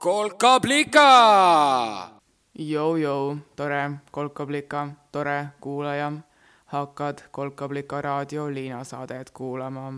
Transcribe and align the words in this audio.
kolkablika. 0.00 1.08
Jou-jou, 2.58 3.36
tore 3.56 3.90
kolkablika, 4.10 4.88
tore 5.12 5.46
kuulaja. 5.60 6.12
hakkad 6.66 7.18
Kolkablika 7.30 8.00
raadio 8.00 8.54
Liina 8.54 8.84
saadet 8.84 9.30
kuulama. 9.30 9.92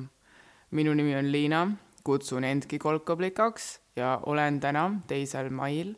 minu 0.71 0.95
nimi 0.95 1.17
on 1.17 1.33
Liina, 1.33 1.71
kutsun 2.05 2.45
endki 2.45 2.79
kolkablikaks 2.79 3.81
ja 3.97 4.21
olen 4.27 4.61
täna, 4.61 4.91
teisel 5.07 5.51
mail, 5.51 5.95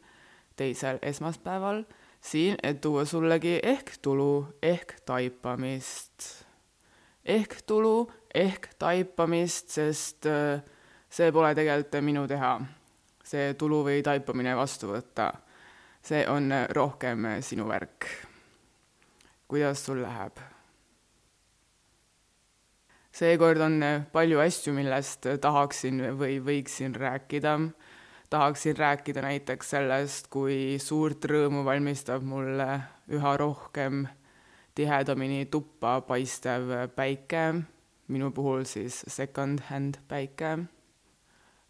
teisel 0.57 0.99
esmaspäeval 1.03 1.85
siin, 2.21 2.57
et 2.63 2.81
tuua 2.81 3.05
sullegi 3.05 3.61
ehk 3.63 3.91
tulu 4.03 4.47
ehk 4.63 5.01
taipamist. 5.07 6.45
ehk 7.25 7.63
tulu 7.67 8.11
ehk 8.35 8.69
taipamist, 8.79 9.69
sest 9.69 10.27
äh, 10.27 10.63
see 11.11 11.33
pole 11.33 11.55
tegelikult 11.55 12.03
minu 12.05 12.29
teha 12.29 12.61
see 13.35 13.55
tulu 13.59 13.83
või 13.89 14.03
taipamine 14.07 14.55
vastu 14.57 14.93
võtta. 14.93 15.33
see 16.05 16.27
on 16.29 16.53
rohkem 16.77 17.27
sinu 17.41 17.67
värk. 17.69 18.07
kuidas 19.49 19.85
sul 19.85 20.03
läheb? 20.03 20.39
seekord 23.15 23.61
on 23.61 23.81
palju 24.13 24.41
asju, 24.43 24.75
millest 24.75 25.27
tahaksin 25.41 26.03
või 26.19 26.39
võiksin 26.43 26.95
rääkida. 26.95 27.59
tahaksin 28.31 28.77
rääkida 28.77 29.23
näiteks 29.23 29.71
sellest, 29.71 30.29
kui 30.31 30.79
suurt 30.79 31.25
rõõmu 31.25 31.65
valmistab 31.65 32.23
mulle 32.23 32.81
üha 33.09 33.37
rohkem 33.37 34.07
tihedamini 34.75 35.47
tuppa 35.47 36.01
paistev 36.01 36.71
päike, 36.95 37.65
minu 38.09 38.31
puhul 38.31 38.65
siis 38.67 39.03
second-hand 39.09 40.03
päike 40.09 40.57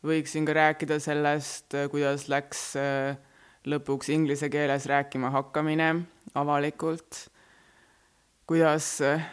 võiksin 0.04 0.44
ka 0.44 0.52
rääkida 0.52 0.98
sellest, 1.00 1.74
kuidas 1.92 2.26
läks 2.28 2.74
äh, 2.76 3.16
lõpuks 3.64 4.10
inglise 4.12 4.50
keeles 4.52 4.84
rääkima 4.90 5.30
hakkamine 5.32 5.88
avalikult, 6.36 7.24
kuidas 8.48 8.98
äh, 9.04 9.24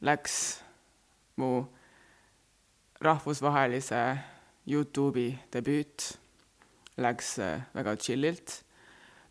läks 0.00 0.34
mu 1.40 1.66
rahvusvahelise 3.00 4.00
Youtube'i 4.70 5.34
debüüt, 5.52 6.14
läks 7.00 7.36
äh, 7.38 7.60
väga 7.76 7.96
chillilt. 7.96 8.62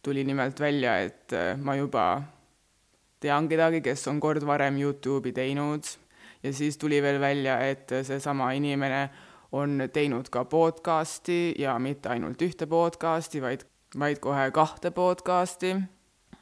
tuli 0.02 0.24
nimelt 0.24 0.60
välja, 0.60 0.94
et 1.04 1.34
ma 1.60 1.74
juba 1.76 2.24
tean 3.20 3.50
kedagi, 3.50 3.82
kes 3.84 4.08
on 4.08 4.20
kord 4.20 4.46
varem 4.48 4.78
Youtube'i 4.80 5.34
teinud. 5.36 5.84
Ja 6.44 6.54
siis 6.54 6.78
tuli 6.78 7.02
veel 7.04 7.20
välja, 7.20 7.58
et 7.60 7.92
seesama 8.08 8.54
inimene 8.56 9.10
on 9.52 9.82
teinud 9.94 10.30
ka 10.30 10.46
podcasti 10.46 11.56
ja 11.58 11.80
mitte 11.80 12.10
ainult 12.10 12.42
ühte 12.42 12.68
podcasti, 12.70 13.42
vaid, 13.42 13.66
vaid 14.00 14.20
kohe 14.22 14.52
kahte 14.52 14.92
podcasti. 14.92 15.76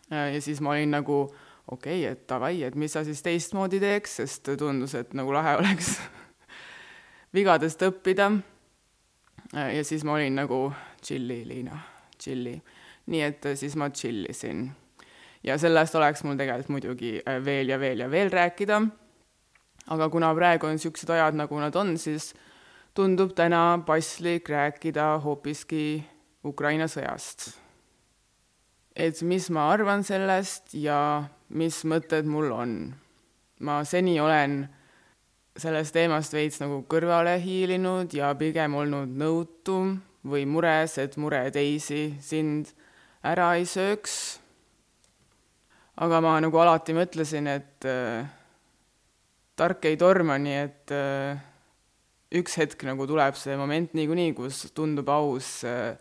ja 0.09 0.41
siis 0.41 0.61
ma 0.61 0.69
olin 0.69 0.91
nagu 0.91 1.27
okei 1.71 2.01
okay,, 2.03 2.11
et 2.11 2.29
davai, 2.29 2.63
et 2.63 2.75
mis 2.75 2.93
sa 2.93 3.03
siis 3.03 3.21
teistmoodi 3.23 3.79
teeks, 3.79 4.15
sest 4.21 4.49
tundus, 4.59 4.95
et 4.95 5.13
nagu 5.13 5.33
lahe 5.33 5.55
oleks 5.61 5.97
vigadest 7.33 7.81
õppida. 7.87 8.31
ja 9.53 9.83
siis 9.83 10.03
ma 10.03 10.17
olin 10.17 10.35
nagu 10.35 10.73
tšilli, 11.01 11.43
Liina, 11.47 11.79
tšilli. 12.17 12.57
nii 13.07 13.21
et 13.23 13.49
siis 13.55 13.75
ma 13.75 13.89
tšillisin. 13.89 14.69
ja 15.43 15.57
sellest 15.57 15.95
oleks 15.95 16.23
mul 16.23 16.35
tegelikult 16.35 16.69
muidugi 16.69 17.19
veel 17.45 17.69
ja 17.69 17.79
veel 17.79 17.99
ja 17.99 18.11
veel 18.11 18.31
rääkida. 18.31 18.81
aga 19.87 20.09
kuna 20.09 20.35
praegu 20.35 20.67
on 20.67 20.75
niisugused 20.75 21.09
ajad, 21.09 21.35
nagu 21.35 21.59
nad 21.59 21.75
on, 21.75 21.97
siis 21.97 22.33
tundub 22.97 23.35
täna 23.37 23.77
paslik 23.85 24.49
rääkida 24.49 25.19
hoopiski 25.21 26.01
Ukraina 26.45 26.87
sõjast. 26.89 27.51
et 28.95 29.21
mis 29.21 29.49
ma 29.53 29.67
arvan 29.69 30.01
sellest 30.03 30.73
ja 30.73 31.23
mis 31.49 31.83
mõtted 31.85 32.25
mul 32.25 32.49
on. 32.51 32.95
ma 33.59 33.83
seni 33.83 34.19
olen 34.19 34.55
sellest 35.57 35.93
teemast 35.93 36.33
veits 36.33 36.57
nagu 36.61 36.79
kõrvale 36.89 37.35
hiilinud 37.41 38.13
ja 38.13 38.31
pigem 38.33 38.73
olnud 38.73 39.13
nõutu 39.13 39.77
või 40.25 40.45
mures, 40.49 40.97
et 40.97 41.17
mure 41.17 41.43
teisi 41.51 42.15
sind 42.21 42.71
ära 43.23 43.51
ei 43.59 43.65
sööks. 43.65 44.39
aga 45.97 46.21
ma 46.21 46.39
nagu 46.41 46.57
alati 46.57 46.97
mõtlesin, 46.97 47.47
et 47.47 47.85
äh, 47.85 48.25
tark 49.55 49.85
ei 49.85 49.97
torma, 49.97 50.37
nii 50.41 50.57
et 50.63 50.95
äh, 50.97 51.45
üks 52.35 52.57
hetk 52.59 52.83
nagu 52.87 53.07
tuleb 53.07 53.37
see 53.39 53.55
moment 53.59 53.93
niikuinii, 53.95 54.33
kus 54.35 54.65
tundub 54.75 55.07
aus 55.11 55.61
äh, 55.67 55.95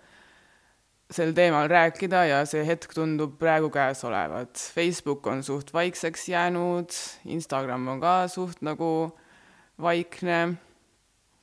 sel 1.10 1.30
teemal 1.36 1.68
rääkida 1.70 2.24
ja 2.26 2.40
see 2.48 2.64
hetk 2.66 2.94
tundub 2.96 3.36
praegu 3.38 3.70
käes 3.70 4.02
olevat. 4.06 4.58
Facebook 4.74 5.26
on 5.30 5.44
suht 5.46 5.72
vaikseks 5.74 6.28
jäänud, 6.32 6.90
Instagram 7.30 7.86
on 7.94 8.02
ka 8.02 8.16
suht 8.32 8.62
nagu 8.66 9.12
vaikne, 9.82 10.56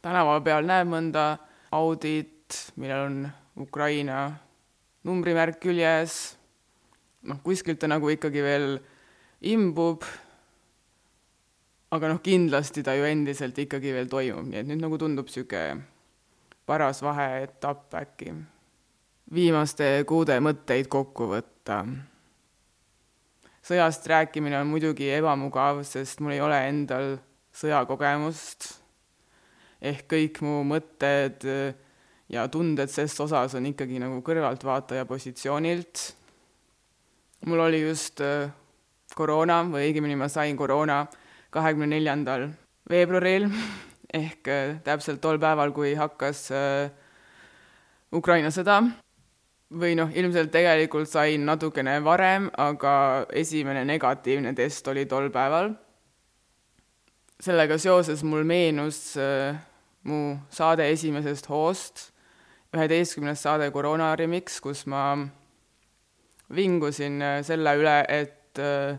tänava 0.04 0.40
peal 0.44 0.68
näeb 0.68 0.90
mõnda 0.92 1.28
Audit, 1.74 2.74
millel 2.78 3.08
on 3.08 3.16
Ukraina 3.64 4.34
numbrimärk 5.08 5.58
küljes, 5.64 6.36
noh, 7.26 7.40
kuskilt 7.44 7.80
ta 7.82 7.90
nagu 7.90 8.12
ikkagi 8.12 8.44
veel 8.44 8.68
imbub 9.54 10.04
aga 11.94 12.10
noh, 12.10 12.22
kindlasti 12.24 12.82
ta 12.86 12.96
ju 12.98 13.06
endiselt 13.06 13.58
ikkagi 13.60 13.94
veel 13.94 14.10
toimub, 14.10 14.48
nii 14.50 14.62
et 14.64 14.70
nüüd 14.70 14.82
nagu 14.82 14.98
tundub 14.98 15.30
niisugune 15.30 15.84
paras 16.66 17.04
vaheetapp 17.04 17.94
äkki. 18.00 18.34
viimaste 19.34 20.04
kuude 20.08 20.40
mõtteid 20.40 20.90
kokku 20.90 21.30
võtta. 21.36 21.84
sõjast 23.62 24.08
rääkimine 24.08 24.58
on 24.60 24.68
muidugi 24.68 25.12
ebamugav, 25.14 25.84
sest 25.84 26.20
mul 26.20 26.34
ei 26.34 26.42
ole 26.42 26.60
endal 26.68 27.18
sõjakogemust, 27.54 28.74
ehk 29.82 30.08
kõik 30.10 30.42
mu 30.42 30.64
mõtted 30.64 31.46
ja 32.30 32.48
tunded 32.48 32.90
ses 32.90 33.14
osas 33.20 33.54
on 33.56 33.70
ikkagi 33.70 34.00
nagu 34.02 34.22
kõrvaltvaataja 34.26 35.06
positsioonilt. 35.06 36.16
mul 37.46 37.60
oli 37.60 37.82
just 37.82 38.22
äh, 38.22 38.50
koroona 39.16 39.62
või 39.68 39.92
õigemini 39.92 40.16
ma 40.18 40.28
sain 40.32 40.58
koroona 40.58 41.06
kahekümne 41.54 41.88
neljandal 41.94 42.48
veebruaril 42.90 43.48
ehk 44.24 44.50
äh, 44.52 44.76
täpselt 44.86 45.22
tol 45.22 45.40
päeval, 45.42 45.74
kui 45.76 45.94
hakkas 45.98 46.48
äh, 46.54 46.92
Ukraina 48.14 48.52
sõda. 48.54 48.82
või 49.74 49.96
noh, 49.98 50.12
ilmselt 50.14 50.52
tegelikult 50.54 51.10
sain 51.10 51.48
natukene 51.50 51.96
varem, 52.06 52.52
aga 52.62 53.26
esimene 53.34 53.82
negatiivne 53.90 54.52
test 54.54 54.88
oli 54.88 55.06
tol 55.10 55.32
päeval. 55.34 55.74
sellega 57.42 57.78
seoses 57.78 58.24
mul 58.24 58.44
meenus 58.44 59.18
äh, 59.18 59.56
mu 60.04 60.38
saade 60.50 60.90
esimesest 60.92 61.50
hoost, 61.50 62.12
üheteistkümnes 62.74 63.42
saade 63.42 63.72
Koroona 63.72 64.16
Remix, 64.16 64.60
kus 64.62 64.86
ma 64.86 65.18
vingusin 66.54 67.22
selle 67.42 67.76
üle, 67.78 67.98
et 68.10 68.60
äh, 68.60 68.98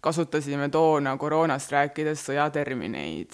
kasutasime 0.00 0.68
toona 0.68 1.16
koroonast 1.16 1.72
rääkides 1.72 2.24
sõjatermineid. 2.28 3.32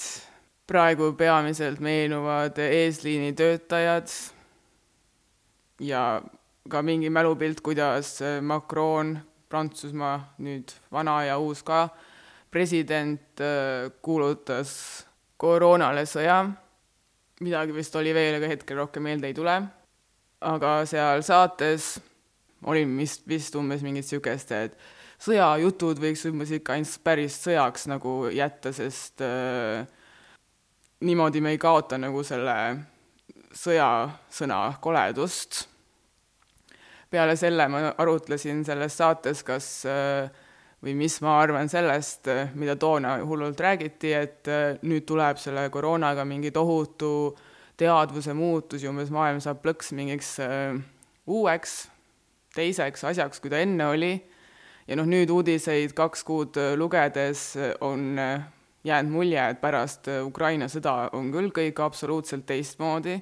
praegu 0.66 1.12
peamiselt 1.12 1.80
meenuvad 1.80 2.58
eesliini 2.58 3.32
töötajad 3.32 4.10
ja 5.80 6.22
ka 6.68 6.82
mingi 6.82 7.10
mälupilt, 7.10 7.60
kuidas 7.60 8.18
Macron, 8.42 9.18
Prantsusmaa 9.48 10.34
nüüd 10.38 10.72
vana 10.92 11.24
ja 11.24 11.38
uus 11.38 11.62
ka, 11.62 11.88
president 12.50 13.42
kuulutas 14.02 15.06
koroonale 15.36 16.02
sõja, 16.02 16.40
midagi 17.40 17.74
vist 17.76 17.96
oli 17.96 18.14
veel, 18.14 18.40
aga 18.40 18.50
hetkel 18.50 18.82
rohkem 18.82 19.06
meelde 19.06 19.30
ei 19.30 19.34
tule. 19.34 19.62
aga 20.40 20.84
seal 20.86 21.22
saates 21.22 22.00
oli 22.66 22.84
vist, 22.96 23.26
vist 23.28 23.54
umbes 23.58 23.82
mingit 23.86 24.04
niisugust, 24.04 24.52
et 24.52 24.76
sõjajutud 25.22 26.00
võiks 26.02 26.24
umbes 26.28 26.52
ikka 26.58 26.76
ainult 26.76 26.98
päris 27.06 27.38
sõjaks 27.44 27.86
nagu 27.90 28.16
jätta, 28.34 28.72
sest 28.76 29.22
äh, 29.24 29.86
niimoodi 31.06 31.40
me 31.40 31.54
ei 31.54 31.60
kaota 31.62 31.98
nagu 32.00 32.22
selle 32.26 32.56
sõjasõna 33.56 34.60
koledust. 34.80 35.66
peale 37.10 37.36
selle 37.36 37.68
ma 37.70 37.94
arutlesin 37.96 38.64
selles 38.66 38.96
saates, 38.98 39.42
kas 39.46 39.68
äh, 39.88 40.30
või 40.82 40.94
mis 40.94 41.20
ma 41.24 41.38
arvan 41.40 41.68
sellest, 41.70 42.28
mida 42.54 42.76
toona 42.76 43.16
hullult 43.24 43.60
räägiti, 43.60 44.12
et 44.12 44.48
äh, 44.48 44.78
nüüd 44.82 45.06
tuleb 45.08 45.40
selle 45.40 45.68
koroonaga 45.70 46.24
mingi 46.24 46.50
tohutu 46.50 47.36
teadvuse 47.76 48.34
muutus 48.36 48.84
ja 48.84 48.90
umbes 48.90 49.10
maailm 49.12 49.40
saab 49.44 49.62
plõks 49.64 49.92
mingiks 49.96 50.36
äh, 50.44 50.76
uueks, 51.26 51.86
teiseks 52.56 53.04
asjaks, 53.04 53.40
kui 53.40 53.52
ta 53.52 53.60
enne 53.62 53.86
oli 53.92 54.14
ja 54.86 54.96
noh, 54.98 55.06
nüüd 55.08 55.30
uudiseid 55.32 55.94
kaks 55.96 56.24
kuud 56.26 56.58
äh, 56.60 56.74
lugedes 56.78 57.48
äh, 57.58 57.72
on 57.84 58.18
äh, 58.18 58.44
jäänud 58.86 59.12
mulje, 59.12 59.42
et 59.50 59.60
pärast 59.60 60.08
Ukraina 60.22 60.68
sõda 60.70 61.08
on 61.18 61.32
küll 61.34 61.50
kõik 61.54 61.80
absoluutselt 61.82 62.46
teistmoodi. 62.46 63.18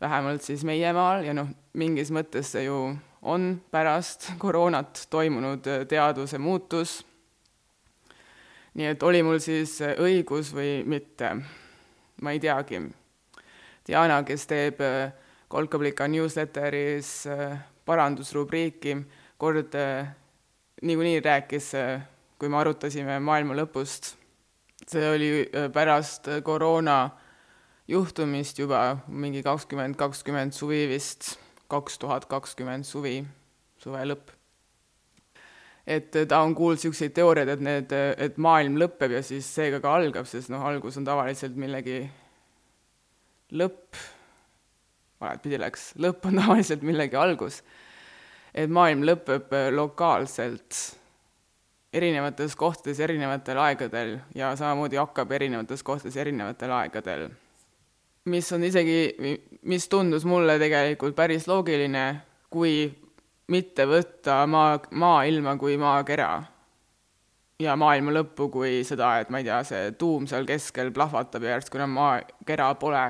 vähemalt 0.00 0.42
siis 0.42 0.64
meie 0.64 0.92
maal 0.92 1.24
ja 1.24 1.32
noh, 1.34 1.48
mingis 1.72 2.10
mõttes 2.10 2.52
see 2.52 2.64
ju 2.64 2.96
on 3.22 3.60
pärast 3.70 4.30
koroonat 4.44 5.06
toimunud 5.10 5.64
teaduse 5.88 6.38
muutus. 6.38 7.04
nii 8.74 8.86
et 8.86 9.02
oli 9.02 9.22
mul 9.22 9.38
siis 9.38 9.80
õigus 9.80 10.54
või 10.54 10.84
mitte, 10.86 11.36
ma 12.22 12.32
ei 12.32 12.40
teagi. 12.40 12.80
Diana, 13.88 14.22
kes 14.22 14.46
teeb 14.46 14.78
Kolkablika 15.48 16.06
newsletteris 16.08 17.26
parandusrubriiki, 17.90 18.96
kord 19.40 19.74
niikuinii 20.82 21.20
rääkis, 21.24 21.72
kui 22.38 22.48
me 22.48 22.60
arutasime 22.62 23.18
maailma 23.20 23.58
lõpust. 23.58 24.14
see 24.90 25.06
oli 25.06 25.28
pärast 25.74 26.26
koroona 26.42 27.10
juhtumist 27.90 28.58
juba 28.58 28.98
mingi 29.08 29.42
kakskümmend 29.42 29.98
kakskümmend 29.98 30.54
suvi 30.56 30.86
vist, 30.90 31.34
kaks 31.70 31.98
tuhat 31.98 32.26
kakskümmend 32.30 32.86
suvi, 32.86 33.20
suve 33.78 34.04
lõpp. 34.06 34.30
et 35.86 36.14
ta 36.28 36.40
on 36.44 36.54
kuulnud 36.54 36.78
niisuguseid 36.78 37.12
teooriaid, 37.16 37.48
et 37.50 37.62
need, 37.66 37.92
et 37.92 38.36
maailm 38.38 38.76
lõpeb 38.78 39.16
ja 39.16 39.22
siis 39.26 39.48
seega 39.54 39.80
ka 39.82 39.94
algab, 39.98 40.28
sest 40.30 40.52
noh, 40.52 40.62
algus 40.62 41.00
on 41.00 41.06
tavaliselt 41.08 41.56
millegi 41.58 42.04
lõpp, 43.58 43.98
valepidi 45.20 45.60
läks, 45.60 45.92
lõpp 46.00 46.26
on 46.30 46.38
tavaliselt 46.42 46.82
millegi 46.86 47.18
algus 47.20 47.62
et 48.54 48.70
maailm 48.70 49.04
lõpeb 49.06 49.52
äh, 49.54 49.68
lokaalselt 49.74 50.78
erinevates 51.94 52.54
kohtades 52.58 53.00
erinevatel 53.02 53.58
aegadel 53.58 54.16
ja 54.34 54.52
samamoodi 54.58 54.98
hakkab 55.00 55.32
erinevates 55.38 55.82
kohtades 55.82 56.16
erinevatel 56.16 56.70
aegadel. 56.74 57.28
mis 58.30 58.52
on 58.52 58.64
isegi, 58.64 59.14
mis 59.62 59.88
tundus 59.88 60.24
mulle 60.24 60.58
tegelikult 60.58 61.16
päris 61.16 61.48
loogiline, 61.48 62.20
kui 62.50 62.90
mitte 63.50 63.86
võtta 63.86 64.44
maa, 64.46 64.78
maailma 64.90 65.56
kui 65.58 65.76
maakera 65.80 66.42
ja 67.60 67.74
maailma 67.76 68.12
lõppu 68.14 68.50
kui 68.50 68.84
seda, 68.86 69.18
et 69.20 69.30
ma 69.30 69.40
ei 69.40 69.48
tea, 69.48 69.62
see 69.66 69.90
tuum 69.98 70.28
seal 70.30 70.46
keskel 70.46 70.92
plahvatab 70.94 71.42
ja 71.42 71.56
järsku 71.56 71.80
enam 71.80 71.96
maakera 71.98 72.74
pole 72.78 73.08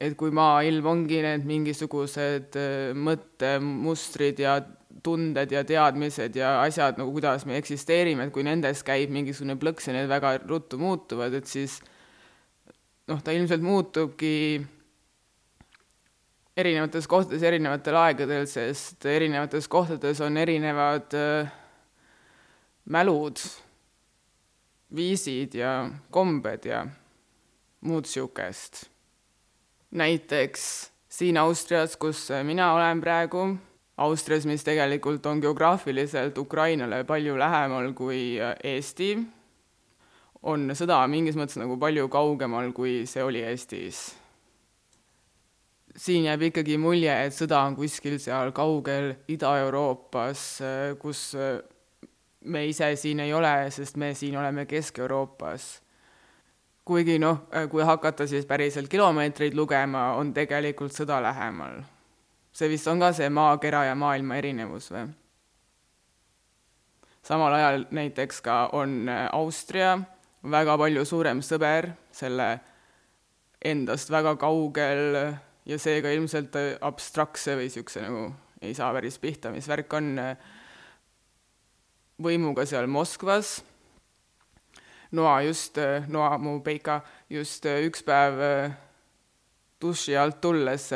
et 0.00 0.16
kui 0.16 0.32
maailm 0.32 0.86
ongi 0.88 1.20
need 1.24 1.44
mingisugused 1.48 2.56
äh, 2.56 2.92
mõttemustrid 2.96 4.40
ja 4.40 4.56
tunded 5.04 5.52
ja 5.52 5.62
teadmised 5.64 6.36
ja 6.36 6.56
asjad 6.64 6.98
nagu 7.00 7.12
kuidas 7.14 7.46
me 7.48 7.56
eksisteerime, 7.60 8.26
et 8.26 8.34
kui 8.34 8.44
nendes 8.44 8.82
käib 8.84 9.12
mingisugune 9.12 9.56
plõks 9.60 9.88
ja 9.88 9.96
need 9.96 10.10
väga 10.10 10.34
ruttu 10.48 10.80
muutuvad, 10.80 11.36
et 11.36 11.48
siis 11.48 11.78
noh, 13.08 13.20
ta 13.24 13.32
ilmselt 13.36 13.64
muutubki 13.64 14.34
erinevates 16.60 17.08
kohtades 17.08 17.44
erinevatel 17.46 17.96
aegadel, 18.00 18.46
sest 18.50 19.04
erinevates 19.08 19.68
kohtades 19.70 20.20
on 20.24 20.36
erinevad 20.40 21.16
äh, 21.16 21.50
mälud, 22.90 23.40
viisid 24.96 25.54
ja 25.60 25.74
kombed 26.10 26.64
ja 26.66 26.86
muud 27.86 28.08
niisugust 28.08 28.89
näiteks 29.90 30.90
siin 31.08 31.36
Austrias, 31.36 31.96
kus 31.96 32.28
mina 32.42 32.72
olen 32.72 33.00
praegu, 33.00 33.56
Austrias, 33.96 34.46
mis 34.46 34.64
tegelikult 34.64 35.26
on 35.26 35.42
geograafiliselt 35.42 36.38
Ukrainale 36.38 37.04
palju 37.04 37.38
lähemal 37.38 37.92
kui 37.92 38.38
Eesti, 38.64 39.10
on 40.42 40.70
sõda 40.72 41.02
mingis 41.10 41.36
mõttes 41.36 41.58
nagu 41.60 41.76
palju 41.80 42.08
kaugemal, 42.08 42.72
kui 42.72 43.04
see 43.06 43.22
oli 43.22 43.42
Eestis. 43.44 44.14
siin 45.96 46.24
jääb 46.24 46.42
ikkagi 46.48 46.78
mulje, 46.78 47.12
et 47.26 47.34
sõda 47.34 47.64
on 47.66 47.74
kuskil 47.76 48.16
seal 48.22 48.52
kaugel 48.56 49.14
Ida-Euroopas, 49.28 50.62
kus 51.02 51.34
me 52.44 52.66
ise 52.66 52.94
siin 52.96 53.20
ei 53.20 53.34
ole, 53.34 53.70
sest 53.70 53.96
me 53.96 54.14
siin 54.14 54.36
oleme 54.38 54.64
Kesk-Euroopas 54.66 55.80
kuigi 56.84 57.18
noh, 57.18 57.44
äh, 57.54 57.68
kui 57.70 57.84
hakata 57.84 58.26
siis 58.26 58.46
päriselt 58.46 58.88
kilomeetreid 58.90 59.54
lugema, 59.54 60.12
on 60.18 60.32
tegelikult 60.34 60.94
sõda 60.96 61.20
lähemal. 61.22 61.82
see 62.52 62.68
vist 62.68 62.88
on 62.90 62.98
ka 62.98 63.12
see 63.14 63.28
maakera 63.30 63.84
ja 63.84 63.94
maailma 63.94 64.36
erinevus 64.36 64.90
või? 64.90 65.06
samal 67.22 67.54
ajal 67.54 67.86
näiteks 67.90 68.40
ka 68.40 68.70
on 68.72 69.08
äh, 69.08 69.28
Austria 69.32 69.98
väga 70.42 70.76
palju 70.78 71.04
suurem 71.04 71.42
sõber, 71.42 71.92
selle 72.12 72.58
endast 73.64 74.10
väga 74.10 74.36
kaugel 74.36 75.34
ja 75.66 75.78
seega 75.78 76.10
ilmselt 76.10 76.56
äh, 76.56 76.72
abstraktse 76.80 77.56
või 77.56 77.68
niisuguse 77.68 78.02
nagu 78.02 78.30
ei 78.60 78.74
saa 78.74 78.92
päris 78.92 79.18
pihta, 79.18 79.52
mis 79.52 79.68
värk 79.68 79.92
on 79.96 80.18
võimuga 82.20 82.66
seal 82.68 82.86
Moskvas 82.86 83.60
Noa 85.10 85.42
just, 85.42 85.78
äh, 85.78 86.08
Noa, 86.08 86.38
mu 86.38 86.60
Peika, 86.62 87.00
just 87.30 87.66
äh, 87.66 87.82
üks 87.82 88.04
päev 88.06 88.38
äh, 88.38 88.70
duši 89.82 90.14
alt 90.16 90.38
tulles 90.40 90.90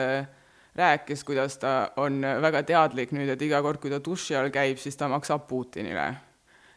rääkis, 0.75 1.25
kuidas 1.27 1.59
ta 1.59 1.91
on 1.99 2.21
väga 2.23 2.63
teadlik 2.63 3.15
nüüd, 3.15 3.33
et 3.33 3.43
iga 3.43 3.63
kord, 3.63 3.81
kui 3.83 3.91
ta 3.91 3.99
duši 4.05 4.37
all 4.39 4.53
käib, 4.55 4.79
siis 4.79 4.97
ta 4.97 5.09
maksab 5.11 5.49
Putinile. 5.49 6.15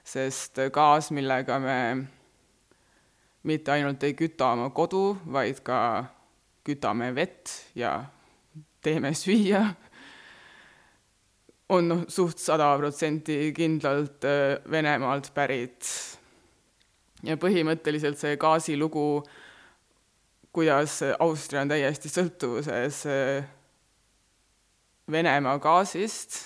sest 0.08 0.62
gaas, 0.74 1.12
millega 1.12 1.60
me 1.60 1.78
mitte 3.44 3.72
ainult 3.72 4.04
ei 4.04 4.14
küta 4.16 4.54
oma 4.56 4.70
kodu, 4.70 5.18
vaid 5.26 5.60
ka 5.64 5.80
kütame 6.66 7.12
vett 7.16 7.52
ja 7.76 8.00
teeme 8.82 9.12
süüa, 9.14 9.66
on 11.70 11.90
noh, 11.90 12.06
suht 12.08 12.40
sada 12.40 12.72
protsenti 12.80 13.52
kindlalt 13.54 14.24
Venemaalt 14.72 15.34
pärit 15.36 16.17
ja 17.26 17.38
põhimõtteliselt 17.40 18.20
see 18.20 18.38
gaasilugu, 18.40 19.24
kuidas 20.54 21.00
Austria 21.20 21.64
on 21.64 21.72
täiesti 21.72 22.12
sõltuvuses 22.12 23.04
äh, 23.10 23.48
Venemaa 25.12 25.56
gaasist, 25.64 26.38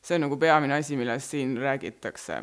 see 0.00 0.16
on 0.16 0.24
nagu 0.26 0.38
peamine 0.40 0.78
asi, 0.78 0.96
millest 0.96 1.34
siin 1.34 1.56
räägitakse. 1.60 2.42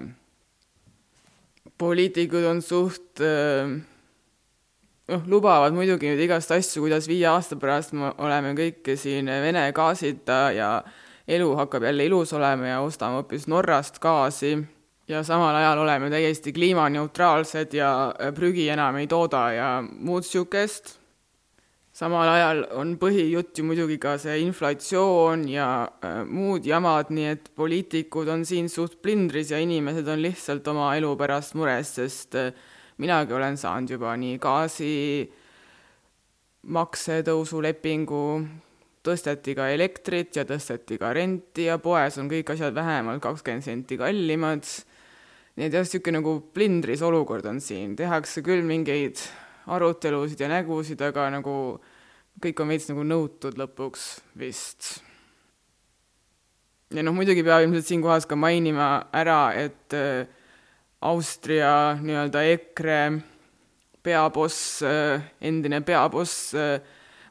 poliitikud 1.78 2.44
on 2.46 2.62
suht 2.62 3.22
äh, 3.24 3.72
noh, 5.10 5.28
lubavad 5.28 5.74
muidugi 5.74 6.12
nüüd 6.12 6.22
igast 6.24 6.51
asju, 6.51 6.84
kuidas 6.86 7.08
viie 7.10 7.28
aasta 7.28 7.58
pärast 7.60 7.96
me 7.98 8.13
oleme 8.18 8.54
kõik 8.58 8.94
siin 9.00 9.25
Vene 9.25 9.72
gaasita 9.74 10.51
ja 10.56 10.84
elu 11.28 11.56
hakkab 11.56 11.84
jälle 11.84 12.06
ilus 12.06 12.34
olema 12.34 12.68
ja 12.68 12.82
ostame 12.82 13.20
hoopis 13.20 13.48
Norrast 13.48 14.00
gaasi 14.00 14.58
ja 15.10 15.24
samal 15.25 15.56
ajal 15.58 15.82
oleme 15.82 16.10
täiesti 16.13 16.54
kliimaneutraalsed 16.54 17.74
ja 17.74 18.13
äh, 18.13 18.34
prügi 18.36 18.68
enam 18.70 19.00
ei 19.01 19.08
tooda 19.10 19.44
ja 19.54 19.70
muud 19.82 20.25
niisugust. 20.25 20.98
samal 22.00 22.30
ajal 22.30 22.62
on 22.78 22.94
põhijutt 23.01 23.58
ju 23.58 23.66
muidugi 23.68 23.98
ka 24.00 24.13
see 24.22 24.38
inflatsioon 24.46 25.48
ja 25.50 25.89
äh, 26.06 26.22
muud 26.25 26.66
jamad, 26.66 27.10
nii 27.10 27.25
et 27.34 27.50
poliitikud 27.58 28.30
on 28.30 28.46
siin 28.46 28.70
suht 28.70 29.01
plindris 29.01 29.51
ja 29.51 29.60
inimesed 29.60 30.08
on 30.08 30.22
lihtsalt 30.22 30.68
oma 30.68 30.94
elu 30.96 31.16
pärast 31.18 31.58
mures, 31.58 31.96
sest 31.98 32.38
äh, 32.38 32.54
minagi 32.98 33.34
olen 33.34 33.58
saanud 33.58 33.89
juba 33.98 34.13
nii 34.16 34.38
gaasi 34.38 34.94
maksetõusulepingu, 36.70 38.24
tõsteti 39.04 39.56
ka 39.58 39.72
elektrit 39.74 40.38
ja 40.38 40.46
tõsteti 40.46 41.00
ka 41.01 41.12
renti 41.16 41.66
ja 41.66 41.80
poes 41.82 42.20
on 42.22 42.30
kõik 42.30 42.54
asjad 42.54 42.75
vähemalt 42.75 43.24
kakskümmend 43.24 43.66
senti 43.66 43.98
kallimad 43.98 44.68
nii 45.60 45.68
et 45.68 45.75
jah, 45.75 45.84
niisugune 45.84 46.22
nagu 46.22 46.38
plindris 46.56 47.01
olukord 47.04 47.44
on 47.50 47.58
siin, 47.60 47.92
tehakse 48.00 48.39
küll 48.46 48.63
mingeid 48.63 49.20
arutelusid 49.68 50.39
ja 50.39 50.48
nägusid, 50.48 51.01
aga 51.04 51.25
nagu 51.34 51.54
kõik 52.39 52.62
on 52.63 52.72
veits 52.72 52.88
nagu 52.88 53.04
nõutud 53.04 53.58
lõpuks 53.60 54.06
vist. 54.39 55.01
ja 56.96 57.04
noh, 57.04 57.12
muidugi 57.12 57.44
peab 57.44 57.66
ilmselt 57.66 57.89
siinkohas 57.89 58.28
ka 58.30 58.38
mainima 58.39 59.10
ära, 59.12 59.51
et 59.60 59.98
äh, 60.00 60.32
Austria 61.04 61.98
nii-öelda 62.00 62.46
EKRE 62.54 63.01
peaboss, 64.04 64.80
äh, 64.88 65.28
endine 65.44 65.82
peaboss 65.84 66.56
äh, 66.56 66.80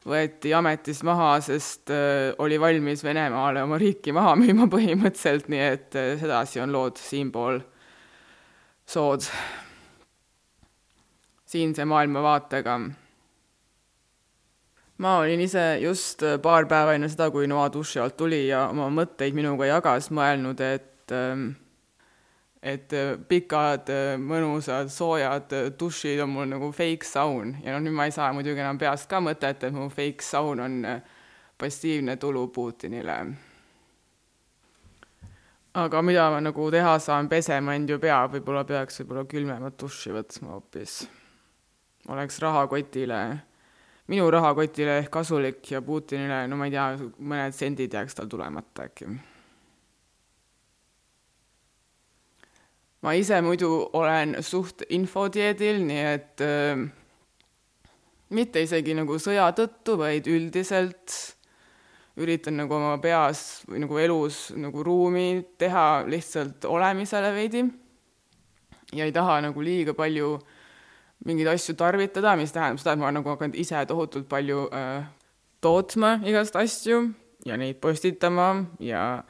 võeti 0.05 0.53
ametist 0.53 1.01
maha, 1.03 1.33
sest 1.41 1.89
oli 2.39 2.61
valmis 2.61 3.01
Venemaale 3.03 3.65
oma 3.65 3.81
riiki 3.81 4.13
maha 4.15 4.37
müüma 4.39 4.69
põhimõtteliselt, 4.71 5.49
nii 5.49 5.65
et 5.65 5.97
sedasi 6.21 6.61
on 6.61 6.77
lood 6.77 7.01
siinpool 7.01 7.59
sood 8.89 9.21
siinse 11.45 11.85
maailmavaatega. 11.85 12.79
ma 14.97 15.17
olin 15.17 15.41
ise 15.41 15.77
just 15.81 16.23
paar 16.41 16.65
päeva 16.65 16.93
enne 16.97 17.09
seda, 17.09 17.29
kui 17.31 17.47
Noa 17.47 17.69
duši 17.73 18.01
alt 18.03 18.17
tuli 18.17 18.47
ja 18.47 18.65
oma 18.73 18.89
mõtteid 18.89 19.37
minuga 19.37 19.69
jagas, 19.69 20.09
mõelnud, 20.11 20.61
et 20.61 21.13
ähm, 21.15 21.51
et 22.59 22.91
pikad, 23.29 23.87
mõnusad, 24.19 24.89
soojad 24.91 25.53
dušid 25.79 26.19
on 26.19 26.33
mul 26.33 26.49
nagu 26.49 26.71
fake 26.75 27.07
saun 27.07 27.53
ja 27.63 27.71
noh, 27.71 27.85
nüüd 27.85 27.95
ma 27.95 28.09
ei 28.09 28.11
saa 28.11 28.33
muidugi 28.35 28.59
enam 28.59 28.81
peast 28.81 29.07
ka 29.09 29.21
mõtet, 29.23 29.63
et 29.63 29.75
mu 29.75 29.87
fake 29.93 30.25
saun 30.25 30.65
on 30.65 30.81
passiivne 31.59 32.17
tulu 32.19 32.47
Putinile. 32.51 33.21
Aga 35.85 36.01
mida 36.05 36.29
ma 36.33 36.41
nagu 36.43 36.69
teha 36.71 36.97
saan, 36.99 37.29
pesema 37.31 37.75
end 37.77 37.89
ju 37.89 37.99
pea, 38.01 38.21
võib-olla 38.31 38.65
peaks 38.67 39.01
võib-olla 39.01 39.25
külmemat 39.29 39.77
duši 39.79 40.13
võtma 40.15 40.55
hoopis. 40.55 40.99
oleks 42.09 42.39
rahakotile, 42.41 43.23
minu 44.07 44.29
rahakotile 44.31 44.99
ehk 45.03 45.11
kasulik 45.13 45.71
ja 45.71 45.81
Putinile, 45.81 46.45
no 46.47 46.57
ma 46.57 46.69
ei 46.69 46.77
tea, 46.77 46.87
mõned 47.19 47.55
sendid 47.55 47.93
jääks 47.93 48.17
tal 48.17 48.31
tulemata 48.31 48.87
äkki 48.89 49.09
ma 53.01 53.13
ise 53.15 53.41
muidu 53.41 53.69
olen 53.93 54.37
suht 54.43 54.83
infodieedil, 54.89 55.83
nii 55.87 56.05
et 56.13 56.43
äh, 56.43 56.81
mitte 58.35 58.63
isegi 58.63 58.95
nagu 58.97 59.19
sõja 59.21 59.49
tõttu, 59.57 59.97
vaid 59.99 60.27
üldiselt 60.29 61.15
üritan 62.19 62.57
nagu 62.59 62.75
oma 62.75 62.97
peas 63.01 63.63
või 63.69 63.83
nagu 63.83 63.99
elus 64.01 64.39
nagu 64.59 64.83
ruumi 64.83 65.43
teha 65.59 66.05
lihtsalt 66.09 66.65
olemisele 66.67 67.31
veidi 67.35 67.63
ja 68.93 69.05
ei 69.05 69.13
taha 69.15 69.39
nagu 69.47 69.63
liiga 69.63 69.93
palju 69.97 70.37
mingeid 71.27 71.49
asju 71.51 71.75
tarvitada, 71.75 72.35
mis 72.39 72.53
tähendab 72.55 72.79
seda, 72.79 72.95
et 72.95 73.01
ma 73.01 73.09
olen 73.09 73.19
nagu 73.19 73.31
hakanud 73.33 73.57
ise 73.59 73.81
tohutult 73.87 74.29
palju 74.31 74.67
äh, 74.71 75.07
tootma 75.61 76.19
igast 76.27 76.55
asju 76.55 77.01
ja 77.47 77.57
neid 77.59 77.79
postitama 77.83 78.49
ja 78.83 79.23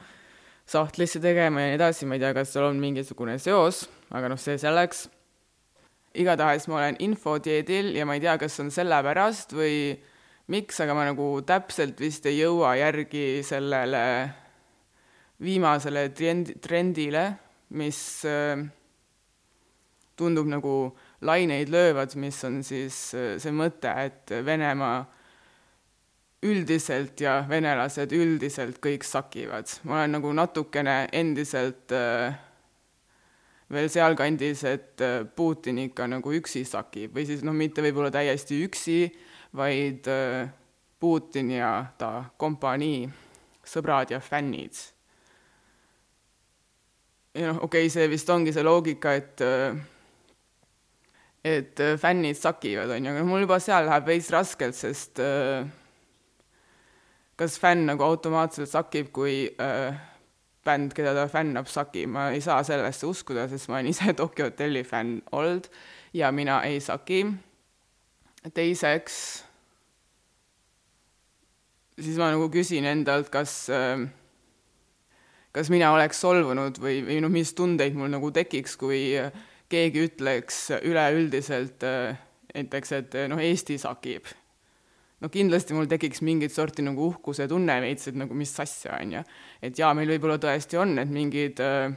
sahtlisse 0.70 1.20
tegema 1.22 1.64
ja 1.64 1.72
nii 1.72 1.78
edasi, 1.80 2.06
ma 2.06 2.16
ei 2.16 2.22
tea, 2.22 2.34
kas 2.34 2.52
seal 2.54 2.68
on 2.68 2.78
mingisugune 2.82 3.36
seos, 3.42 3.84
aga 4.14 4.30
noh, 4.30 4.38
see 4.38 4.58
selleks. 4.58 5.08
igatahes 6.14 6.66
ma 6.66 6.80
olen 6.80 6.96
infodieedil 6.98 7.92
ja 7.94 8.06
ma 8.06 8.16
ei 8.18 8.22
tea, 8.22 8.36
kas 8.38 8.58
on 8.62 8.70
sellepärast 8.74 9.54
või 9.54 9.74
miks, 10.50 10.80
aga 10.82 10.94
ma 10.96 11.06
nagu 11.06 11.28
täpselt 11.46 12.00
vist 12.02 12.26
ei 12.26 12.40
jõua 12.40 12.74
järgi 12.80 13.40
sellele 13.46 14.02
viimasele 15.40 16.08
trend, 16.16 16.56
trendile, 16.62 17.24
mis 17.78 18.00
äh, 18.28 18.58
tundub 20.18 20.50
nagu 20.50 20.74
laineid 21.24 21.70
löövad, 21.72 22.16
mis 22.20 22.42
on 22.44 22.60
siis 22.66 22.98
äh, 23.14 23.32
see 23.40 23.54
mõte, 23.54 23.94
et 24.04 24.34
Venemaa 24.44 25.00
üldiselt 26.50 27.20
ja 27.20 27.42
venelased 27.48 28.12
üldiselt 28.16 28.78
kõik 28.80 29.04
sakivad. 29.04 29.68
ma 29.84 30.00
olen 30.00 30.16
nagu 30.16 30.32
natukene 30.32 31.02
endiselt 31.12 31.92
äh, 31.92 32.34
veel 33.70 33.90
sealkandis, 33.92 34.64
et 34.66 35.02
Putin 35.36 35.78
ikka 35.84 36.08
nagu 36.10 36.32
üksi 36.34 36.64
sakib 36.66 37.14
või 37.14 37.28
siis 37.28 37.44
noh, 37.46 37.54
mitte 37.54 37.84
võib-olla 37.84 38.10
täiesti 38.10 38.64
üksi, 38.64 39.04
vaid 39.56 40.06
äh, 40.10 40.48
Putin 41.00 41.50
ja 41.54 41.72
ta 41.98 42.24
kompanii, 42.38 43.08
sõbrad 43.66 44.12
ja 44.12 44.20
fännid. 44.20 44.76
ja 47.34 47.52
noh, 47.52 47.62
okei 47.64 47.86
okay,, 47.86 47.92
see 47.92 48.08
vist 48.10 48.30
ongi 48.30 48.52
see 48.52 48.66
loogika, 48.66 49.14
et 49.14 49.42
äh, 49.44 49.76
et 51.44 51.80
äh, 51.80 51.96
fännid 51.98 52.36
sakivad, 52.36 52.90
on 52.90 53.06
ju, 53.06 53.12
aga 53.14 53.26
mul 53.26 53.46
juba 53.46 53.60
seal 53.62 53.88
läheb 53.88 54.10
veits 54.10 54.30
raskelt, 54.34 54.76
sest 54.76 55.22
kas 57.40 57.56
fänn 57.56 57.86
nagu 57.88 58.04
automaatselt 58.04 58.68
sakib, 58.68 59.08
kui 59.16 59.46
bänd, 60.66 60.92
keda 60.96 61.14
ta 61.16 61.26
fännab, 61.30 61.68
sakib, 61.70 62.10
ma 62.12 62.28
ei 62.34 62.42
saa 62.44 62.60
sellesse 62.66 63.08
uskuda, 63.08 63.46
sest 63.48 63.70
ma 63.70 63.78
olen 63.78 63.90
ise 63.92 64.12
Tokyo 64.20 64.50
Hotelli 64.50 64.84
fänn 64.84 65.20
olnud 65.32 65.70
ja 66.12 66.32
mina 66.32 66.60
ei 66.68 66.80
saki. 66.80 67.24
Teiseks, 68.48 69.16
siis 72.00 72.16
ma 72.16 72.30
nagu 72.32 72.48
küsin 72.52 72.88
endalt, 72.88 73.28
kas 73.32 73.68
äh, 73.74 74.06
kas 75.52 75.70
mina 75.72 75.92
oleks 75.92 76.22
solvunud 76.22 76.80
või, 76.80 77.00
või 77.06 77.20
noh, 77.24 77.32
mis 77.32 77.52
tundeid 77.58 77.96
mul 77.98 78.12
nagu 78.12 78.30
tekiks, 78.34 78.76
kui 78.80 79.02
keegi 79.70 80.04
ütleks 80.08 80.66
üleüldiselt 80.80 81.86
äh, 81.86 82.20
näiteks, 82.54 82.92
et 82.96 83.18
noh, 83.30 83.42
Eesti 83.42 83.78
sakib 83.78 84.30
no 85.20 85.28
kindlasti 85.32 85.76
mul 85.76 85.88
tekiks 85.90 86.22
mingit 86.26 86.54
sorti 86.54 86.84
nagu 86.84 87.10
uhkuse 87.10 87.46
tunne 87.50 87.76
veits, 87.84 88.08
et 88.08 88.18
nagu 88.18 88.36
mis 88.36 88.52
asja, 88.62 88.96
on 88.98 89.18
ju. 89.18 89.24
et 89.62 89.78
jaa, 89.78 89.92
meil 89.96 90.10
võib-olla 90.14 90.38
tõesti 90.40 90.80
on 90.80 90.96
need 90.96 91.12
mingid 91.14 91.60
äh, 91.64 91.90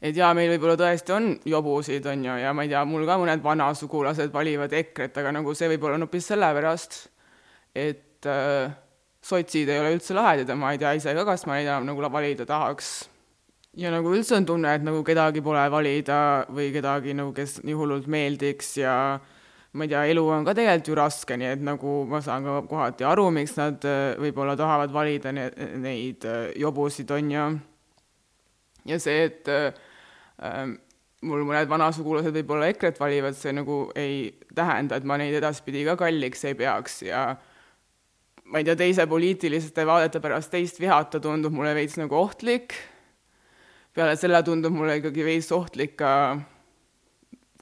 et 0.00 0.16
jaa, 0.16 0.32
meil 0.36 0.50
võib-olla 0.54 0.76
tõesti 0.80 1.12
on 1.14 1.32
jobusid, 1.48 2.06
on 2.08 2.24
ju, 2.24 2.36
ja 2.40 2.52
ma 2.56 2.64
ei 2.64 2.72
tea, 2.72 2.84
mul 2.88 3.04
ka 3.08 3.18
mõned 3.20 3.42
vanasugulased 3.44 4.32
valivad 4.32 4.72
EKRE-t, 4.72 5.20
aga 5.20 5.34
nagu 5.36 5.54
see 5.56 5.68
võib-olla 5.74 5.98
on 6.00 6.06
hoopis 6.06 6.30
sellepärast, 6.32 7.00
et 7.76 8.28
äh, 8.28 8.72
sotsid 9.20 9.68
ei 9.68 9.80
ole 9.80 9.94
üldse 9.96 10.16
lahedad 10.16 10.48
ja 10.48 10.56
ma 10.56 10.72
ei 10.72 10.80
tea 10.80 10.94
ise 10.96 11.14
ka, 11.16 11.26
kas 11.28 11.44
ma 11.46 11.58
neid 11.58 11.68
enam 11.68 11.88
nagu 11.90 12.12
valida 12.12 12.46
tahaks. 12.48 13.08
ja 13.76 13.90
nagu 13.92 14.10
üldse 14.14 14.34
on 14.38 14.46
tunne, 14.46 14.72
et 14.74 14.82
nagu 14.82 15.02
kedagi 15.06 15.42
pole 15.44 15.66
valida 15.70 16.46
või 16.48 16.72
kedagi 16.72 17.14
nagu, 17.14 17.34
kes 17.36 17.60
nii 17.62 17.76
hullult 17.76 18.08
meeldiks 18.10 18.78
ja 18.80 18.94
ma 19.72 19.84
ei 19.84 19.92
tea, 19.92 20.06
elu 20.10 20.24
on 20.26 20.46
ka 20.48 20.54
tegelikult 20.56 20.88
ju 20.88 20.96
raske, 20.98 21.36
nii 21.38 21.52
et 21.52 21.62
nagu 21.62 22.00
ma 22.10 22.22
saan 22.24 22.46
ka 22.48 22.56
kohati 22.70 23.06
aru, 23.06 23.28
miks 23.34 23.54
nad 23.60 23.84
äh, 23.86 24.16
võib-olla 24.18 24.56
tahavad 24.58 24.90
valida 24.94 25.32
ne 25.32 25.50
neid 25.78 26.26
äh, 26.26 26.50
jobusid, 26.58 27.12
on 27.14 27.30
ju. 27.30 27.46
ja 28.90 28.98
see, 28.98 29.28
et 29.28 29.52
äh, 29.52 29.70
mul 31.20 31.44
mõned 31.44 31.68
vanasugulased 31.68 32.34
võib-olla 32.34 32.70
EKRE-t 32.72 33.00
valivad, 33.00 33.36
see 33.36 33.52
nagu 33.52 33.82
ei 33.98 34.30
tähenda, 34.56 34.96
et 34.96 35.08
ma 35.08 35.18
neid 35.20 35.36
edaspidi 35.36 35.84
ka 35.88 35.98
kalliks 36.00 36.46
ei 36.48 36.56
peaks 36.56 37.02
ja 37.04 37.24
ma 38.50 38.60
ei 38.60 38.66
tea, 38.66 38.78
teise 38.78 39.06
poliitiliste 39.10 39.84
vaadete 39.86 40.22
pärast 40.22 40.50
teist 40.52 40.80
vihata 40.80 41.20
tundub 41.22 41.54
mulle 41.54 41.74
veits 41.76 41.98
nagu 42.00 42.16
ohtlik. 42.18 42.74
peale 43.94 44.16
selle 44.16 44.40
tundub 44.46 44.72
mulle 44.72 44.96
ikkagi 45.00 45.26
veits 45.26 45.50
ohtlik 45.52 45.96
ka 45.98 46.12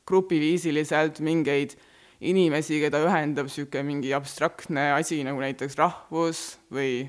grupiviisiliselt 0.08 1.20
mingeid 1.20 1.75
inimesi, 2.20 2.80
keda 2.82 3.00
ühendab 3.04 3.49
niisugune 3.49 3.85
mingi 3.87 4.14
abstraktne 4.16 4.92
asi 4.97 5.20
nagu 5.26 5.40
näiteks 5.42 5.76
rahvus 5.78 6.58
või 6.73 7.08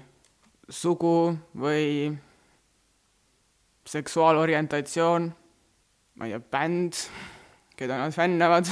sugu 0.70 1.34
või 1.58 2.18
seksuaalorientatsioon, 3.90 5.32
ma 6.20 6.28
ei 6.28 6.36
tea, 6.36 6.44
bänd, 6.54 7.02
keda 7.80 7.98
nad 8.02 8.14
fännavad 8.16 8.68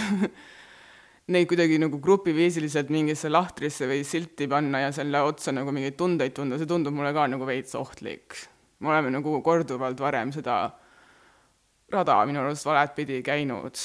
neid 1.34 1.48
kuidagi 1.50 1.80
nagu 1.80 2.00
grupiviisiliselt 2.04 2.92
mingisse 2.94 3.32
lahtrisse 3.32 3.88
või 3.90 4.04
silti 4.08 4.48
panna 4.52 4.86
ja 4.86 4.92
selle 4.96 5.22
otsa 5.28 5.52
nagu 5.56 5.74
mingeid 5.76 5.98
tundeid 6.00 6.36
tunda, 6.36 6.60
see 6.60 6.70
tundub 6.70 6.96
mulle 6.96 7.14
ka 7.16 7.26
nagu 7.32 7.48
veits 7.48 7.76
ohtlik. 7.76 8.36
me 8.80 8.92
oleme 8.92 9.12
nagu 9.12 9.42
korduvalt 9.44 10.00
varem 10.00 10.32
seda 10.32 10.60
rada 11.92 12.20
minu 12.30 12.44
arust 12.44 12.68
valet 12.68 12.96
pidi 12.96 13.22
käinud. 13.24 13.76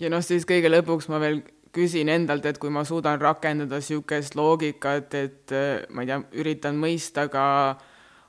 ja 0.00 0.10
noh, 0.10 0.22
siis 0.22 0.46
kõige 0.46 0.70
lõpuks 0.70 1.10
ma 1.12 1.20
veel 1.22 1.42
küsin 1.74 2.08
endalt, 2.10 2.46
et 2.46 2.58
kui 2.58 2.70
ma 2.74 2.84
suudan 2.86 3.20
rakendada 3.20 3.78
niisugust 3.78 4.34
loogikat, 4.38 5.14
et 5.14 5.54
äh, 5.54 5.84
ma 5.90 6.02
ei 6.02 6.10
tea, 6.10 6.18
üritan 6.40 6.78
mõista 6.80 7.28
ka 7.30 7.44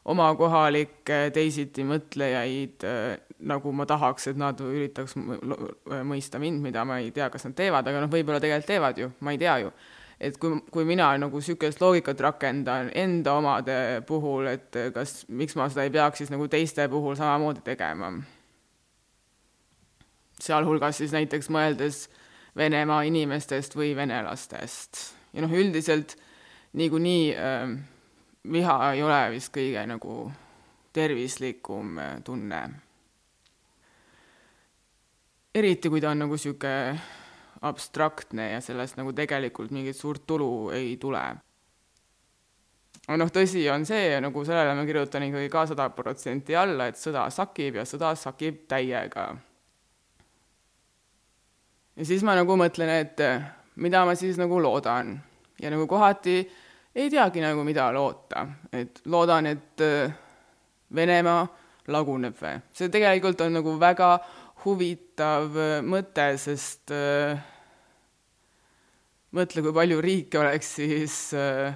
oma 0.10 0.30
kohalikke 0.38 1.30
teisitimõtlejaid, 1.34 2.86
äh, 2.86 3.29
nagu 3.40 3.72
ma 3.72 3.86
tahaks, 3.88 4.28
et 4.32 4.40
nad 4.40 4.60
üritaks 4.60 5.16
mõista 6.08 6.42
mind, 6.42 6.62
mida 6.64 6.84
ma 6.88 7.00
ei 7.00 7.12
tea, 7.16 7.30
kas 7.32 7.48
nad 7.48 7.56
teevad, 7.56 7.88
aga 7.88 8.04
noh, 8.04 8.12
võib-olla 8.12 8.42
tegelikult 8.44 8.68
teevad 8.68 9.00
ju, 9.00 9.12
ma 9.24 9.36
ei 9.36 9.42
tea 9.42 9.58
ju. 9.64 9.72
et 10.20 10.36
kui, 10.38 10.58
kui 10.72 10.84
mina 10.84 11.14
nagu 11.18 11.40
niisugust 11.40 11.80
loogikat 11.80 12.20
rakendan 12.20 12.90
enda 12.92 13.38
omade 13.40 13.78
puhul, 14.08 14.50
et 14.52 14.76
kas, 14.94 15.24
miks 15.30 15.56
ma 15.56 15.70
seda 15.72 15.86
ei 15.88 15.94
peaks 15.94 16.20
siis 16.20 16.34
nagu 16.34 16.48
teiste 16.48 16.88
puhul 16.92 17.16
samamoodi 17.16 17.64
tegema. 17.64 18.12
sealhulgas 20.40 20.98
siis 20.98 21.16
näiteks 21.16 21.50
mõeldes 21.50 22.08
Venemaa 22.58 23.04
inimestest 23.08 23.76
või 23.78 23.94
venelastest. 23.96 25.14
ja 25.34 25.42
noh, 25.46 25.54
üldiselt 25.54 26.18
niikuinii 26.74 27.36
äh, 27.36 27.78
viha 28.52 28.78
ei 28.94 29.04
ole 29.04 29.20
vist 29.34 29.54
kõige 29.56 29.86
nagu 29.88 30.32
tervislikum 30.94 31.98
äh, 32.02 32.18
tunne. 32.26 32.62
Eriti, 35.56 35.90
kui 35.90 36.02
ta 36.02 36.12
on 36.14 36.26
nagu 36.26 36.38
niisugune 36.38 37.00
abstraktne 37.66 38.52
ja 38.54 38.62
sellest 38.64 38.98
nagu 39.00 39.14
tegelikult 39.16 39.72
mingit 39.76 39.98
suurt 39.98 40.24
tulu 40.28 40.70
ei 40.76 40.96
tule. 41.02 41.24
aga 43.10 43.18
noh, 43.18 43.32
tõsi 43.34 43.66
on 43.74 43.86
see 43.90 44.20
nagu 44.22 44.46
sellele 44.46 44.76
ma 44.78 44.86
kirjutan 44.86 45.26
ikkagi 45.28 45.50
ka 45.50 45.66
sada 45.72 45.90
protsenti 45.90 46.56
alla, 46.56 46.88
et 46.88 47.00
sõda 47.00 47.26
sakib 47.34 47.82
ja 47.82 47.86
sõda 47.90 48.14
sakib 48.16 48.68
täiega 48.70 49.26
ja 52.00 52.06
siis 52.06 52.24
ma 52.24 52.38
nagu 52.38 52.56
mõtlen, 52.60 52.92
et 53.02 53.24
mida 53.82 54.06
ma 54.08 54.16
siis 54.16 54.38
nagu 54.40 54.62
loodan 54.62 55.18
ja 55.60 55.72
nagu 55.74 55.88
kohati 55.88 56.38
ei 56.96 57.10
teagi 57.10 57.42
nagu, 57.44 57.64
mida 57.64 57.90
loota, 57.94 58.48
et 58.72 59.02
loodan, 59.06 59.46
et 59.46 59.88
Venemaa 60.96 61.44
laguneb 61.94 62.38
või. 62.40 62.56
see 62.74 62.90
tegelikult 62.90 63.42
on 63.46 63.60
nagu 63.60 63.76
väga 63.80 64.08
huvitav 64.66 65.56
eh, 65.58 65.78
mõte, 65.86 66.32
sest 66.42 66.94
mõtle, 69.36 69.64
kui 69.64 69.76
palju 69.76 70.00
riike 70.02 70.40
oleks 70.42 70.72
siis 70.80 71.16
äh, 71.38 71.74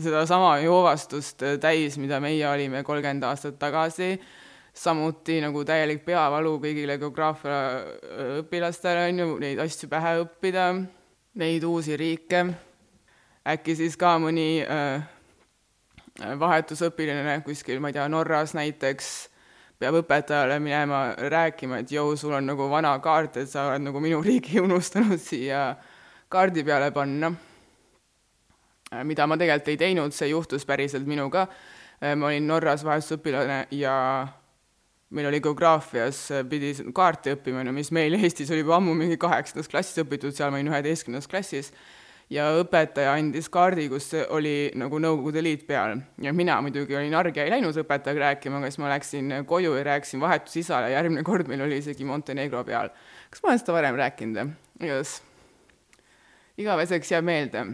sedasama 0.00 0.56
joovastust 0.64 1.44
täis, 1.62 1.98
mida 2.00 2.20
meie 2.22 2.46
olime 2.48 2.82
kolmkümmend 2.86 3.26
aastat 3.28 3.58
tagasi, 3.60 4.14
samuti 4.74 5.40
nagu 5.42 5.62
täielik 5.66 6.02
peavalu 6.06 6.56
kõigile 6.62 6.98
geograafia 7.00 7.60
õpilastele, 8.40 9.08
on 9.10 9.22
ju, 9.22 9.30
neid 9.42 9.62
asju 9.62 9.90
pähe 9.90 10.16
õppida, 10.24 10.70
neid 11.40 11.64
uusi 11.66 11.98
riike, 12.00 12.44
äkki 13.50 13.76
siis 13.78 13.98
ka 14.00 14.16
mõni 14.22 14.64
äh, 14.64 15.02
vahetusõpilane 16.40 17.40
kuskil, 17.46 17.80
ma 17.80 17.90
ei 17.90 17.98
tea, 17.98 18.08
Norras 18.10 18.54
näiteks, 18.58 19.29
peab 19.80 20.02
õpetajale 20.02 20.58
minema 20.60 21.14
rääkima, 21.16 21.80
et 21.80 21.92
jõu, 21.92 22.12
sul 22.20 22.36
on 22.36 22.50
nagu 22.52 22.68
vana 22.68 22.92
kaart, 23.00 23.40
et 23.40 23.48
sa 23.48 23.70
oled 23.70 23.88
nagu 23.88 24.00
minu 24.00 24.20
riigi 24.24 24.60
unustanud 24.60 25.20
siia 25.20 25.70
kaardi 26.30 26.64
peale 26.64 26.92
panna 26.94 27.32
Äh, 28.90 29.04
mida 29.06 29.22
ma 29.30 29.36
tegelikult 29.38 29.68
ei 29.70 29.78
teinud, 29.78 30.14
see 30.14 30.32
juhtus 30.32 30.64
päriselt 30.66 31.06
minuga. 31.06 31.44
Äh, 32.02 32.16
ma 32.18 32.26
olin 32.26 32.48
Norras 32.50 32.82
vahetusõpilane 32.82 33.60
ja 33.78 33.94
meil 35.14 35.28
oli 35.30 35.38
geograafias, 35.44 36.24
äh, 36.34 36.42
pidi 36.50 36.72
kaarti 36.94 37.36
õppima, 37.36 37.62
no 37.66 37.74
mis 37.76 37.92
meil 37.94 38.18
Eestis 38.18 38.50
oli 38.50 38.64
juba 38.64 38.80
ammu 38.80 38.96
mingi 38.98 39.18
kaheksandas 39.20 39.70
klassis 39.70 40.02
õpitud, 40.02 40.34
seal 40.34 40.50
ma 40.50 40.58
olin 40.58 40.72
üheteistkümnendas 40.72 41.30
klassis, 41.30 41.70
ja 42.30 42.46
õpetaja 42.60 43.16
andis 43.18 43.48
kaardi, 43.52 43.88
kus 43.90 44.10
oli 44.28 44.70
nagu 44.78 45.00
Nõukogude 45.02 45.42
Liit 45.42 45.66
peal. 45.66 45.98
ja 46.22 46.32
mina 46.32 46.60
muidugi 46.62 46.96
olin 46.96 47.14
arg 47.14 47.36
ja 47.36 47.44
ei 47.44 47.50
läinud 47.50 47.76
õpetajaga 47.82 48.26
rääkima, 48.26 48.60
aga 48.60 48.70
siis 48.70 48.78
ma 48.78 48.92
läksin 48.92 49.34
koju 49.46 49.74
ja 49.74 49.84
rääkisin 49.84 50.20
vahetusisale, 50.20 50.92
järgmine 50.94 51.24
kord 51.26 51.48
meil 51.48 51.66
oli 51.66 51.80
isegi 51.82 52.04
Montenegro 52.04 52.64
peal. 52.64 52.90
kas 53.30 53.42
ma 53.42 53.52
olen 53.52 53.62
seda 53.62 53.76
varem 53.76 53.98
rääkinud? 53.98 54.56
igatahes, 54.80 55.20
igaveseks 56.58 57.12
jääb 57.12 57.24
meelde 57.24 57.66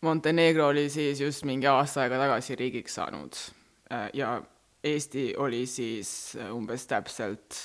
Montenegro 0.00 0.68
oli 0.68 0.90
siis 0.90 1.20
just 1.20 1.44
mingi 1.44 1.66
aasta 1.66 2.04
aega 2.04 2.20
tagasi 2.20 2.54
riigiks 2.56 2.94
saanud 2.94 3.40
ja 4.14 4.36
Eesti 4.84 5.32
oli 5.36 5.64
siis 5.66 6.36
umbes 6.54 6.86
täpselt 6.86 7.56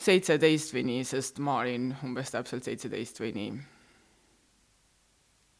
seitseteist 0.00 0.72
või 0.72 0.84
nii, 0.88 1.02
sest 1.04 1.40
ma 1.44 1.58
olin 1.60 1.90
umbes 2.06 2.32
täpselt 2.32 2.64
seitseteist 2.64 3.20
või 3.20 3.32
nii. 3.34 3.50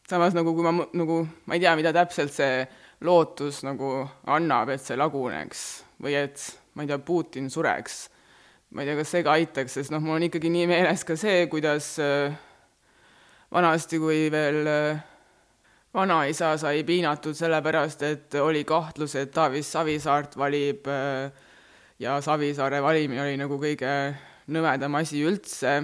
Samas 0.09 0.35
nagu 0.37 0.53
kui 0.55 0.65
ma 0.65 0.73
nagu, 0.97 1.21
ma 1.45 1.57
ei 1.57 1.63
tea, 1.63 1.75
mida 1.77 1.93
täpselt 1.95 2.33
see 2.33 2.63
lootus 3.05 3.61
nagu 3.67 4.01
annab, 4.27 4.73
et 4.73 4.83
see 4.83 4.97
laguneks 4.99 5.65
või 6.03 6.15
et 6.19 6.41
ma 6.75 6.85
ei 6.85 6.89
tea, 6.89 6.99
Putin 7.03 7.49
sureks. 7.51 8.07
ma 8.71 8.83
ei 8.83 8.89
tea, 8.89 8.97
kas 8.99 9.13
see 9.13 9.23
ka 9.25 9.35
aitaks, 9.37 9.77
sest 9.79 9.93
noh, 9.93 10.01
mul 10.03 10.19
on 10.19 10.27
ikkagi 10.27 10.51
nii 10.53 10.67
meeles 10.69 11.05
ka 11.07 11.17
see, 11.17 11.47
kuidas 11.49 11.95
äh, 12.03 12.35
vanasti, 13.53 13.97
kui 14.01 14.27
veel 14.33 14.69
äh, 14.69 14.99
vanaisa 15.93 16.53
sai 16.61 16.83
piinatud 16.85 17.37
sellepärast, 17.37 18.03
et 18.05 18.37
oli 18.41 18.61
kahtlus, 18.69 19.15
et 19.17 19.33
Taavis 19.33 19.71
Savisaart 19.73 20.37
valib 20.37 20.89
äh, 20.89 21.31
ja 21.99 22.19
Savisaare 22.21 22.83
valimine 22.85 23.25
oli 23.25 23.39
nagu 23.41 23.57
kõige 23.61 23.95
nõmedam 24.53 24.99
asi 25.01 25.23
üldse, 25.25 25.79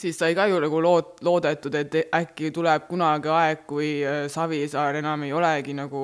siis 0.00 0.18
sai 0.18 0.34
ka 0.36 0.46
ju 0.50 0.60
nagu 0.62 0.82
lood-, 0.82 1.18
loodetud, 1.26 1.74
et 1.76 1.98
äkki 2.16 2.52
tuleb 2.54 2.86
kunagi 2.90 3.32
aeg, 3.32 3.66
kui 3.68 3.98
äh, 4.04 4.24
Savisaar 4.32 5.00
enam 5.00 5.26
ei 5.26 5.34
olegi 5.36 5.76
nagu 5.76 6.02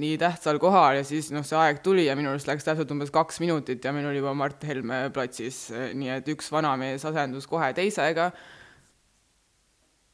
nii 0.00 0.16
tähtsal 0.20 0.56
kohal 0.62 1.00
ja 1.00 1.04
siis 1.04 1.28
noh, 1.34 1.44
see 1.44 1.58
aeg 1.60 1.82
tuli 1.84 2.06
ja 2.06 2.14
minu 2.16 2.30
arust 2.32 2.48
läks 2.48 2.64
täpselt 2.64 2.92
umbes 2.94 3.10
kaks 3.12 3.42
minutit 3.42 3.84
ja 3.84 3.92
meil 3.92 4.08
oli 4.08 4.22
juba 4.22 4.32
Mart 4.38 4.64
Helme 4.64 5.02
platsis, 5.12 5.66
nii 5.70 6.14
et 6.14 6.30
üks 6.32 6.48
vanamees 6.54 7.04
asendus 7.10 7.48
kohe 7.50 7.72
teisega 7.76 8.30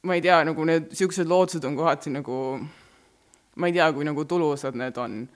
ma 0.07 0.15
ei 0.15 0.23
tea, 0.23 0.39
nagu 0.47 0.65
need 0.67 0.91
niisugused 0.93 1.29
lootused 1.29 1.65
on 1.67 1.77
kohati 1.77 2.13
nagu, 2.15 2.39
ma 3.59 3.69
ei 3.69 3.75
tea, 3.75 3.89
kui 3.93 4.07
nagu 4.07 4.25
tulusad 4.29 4.79
need 4.79 4.99
on. 5.03 5.27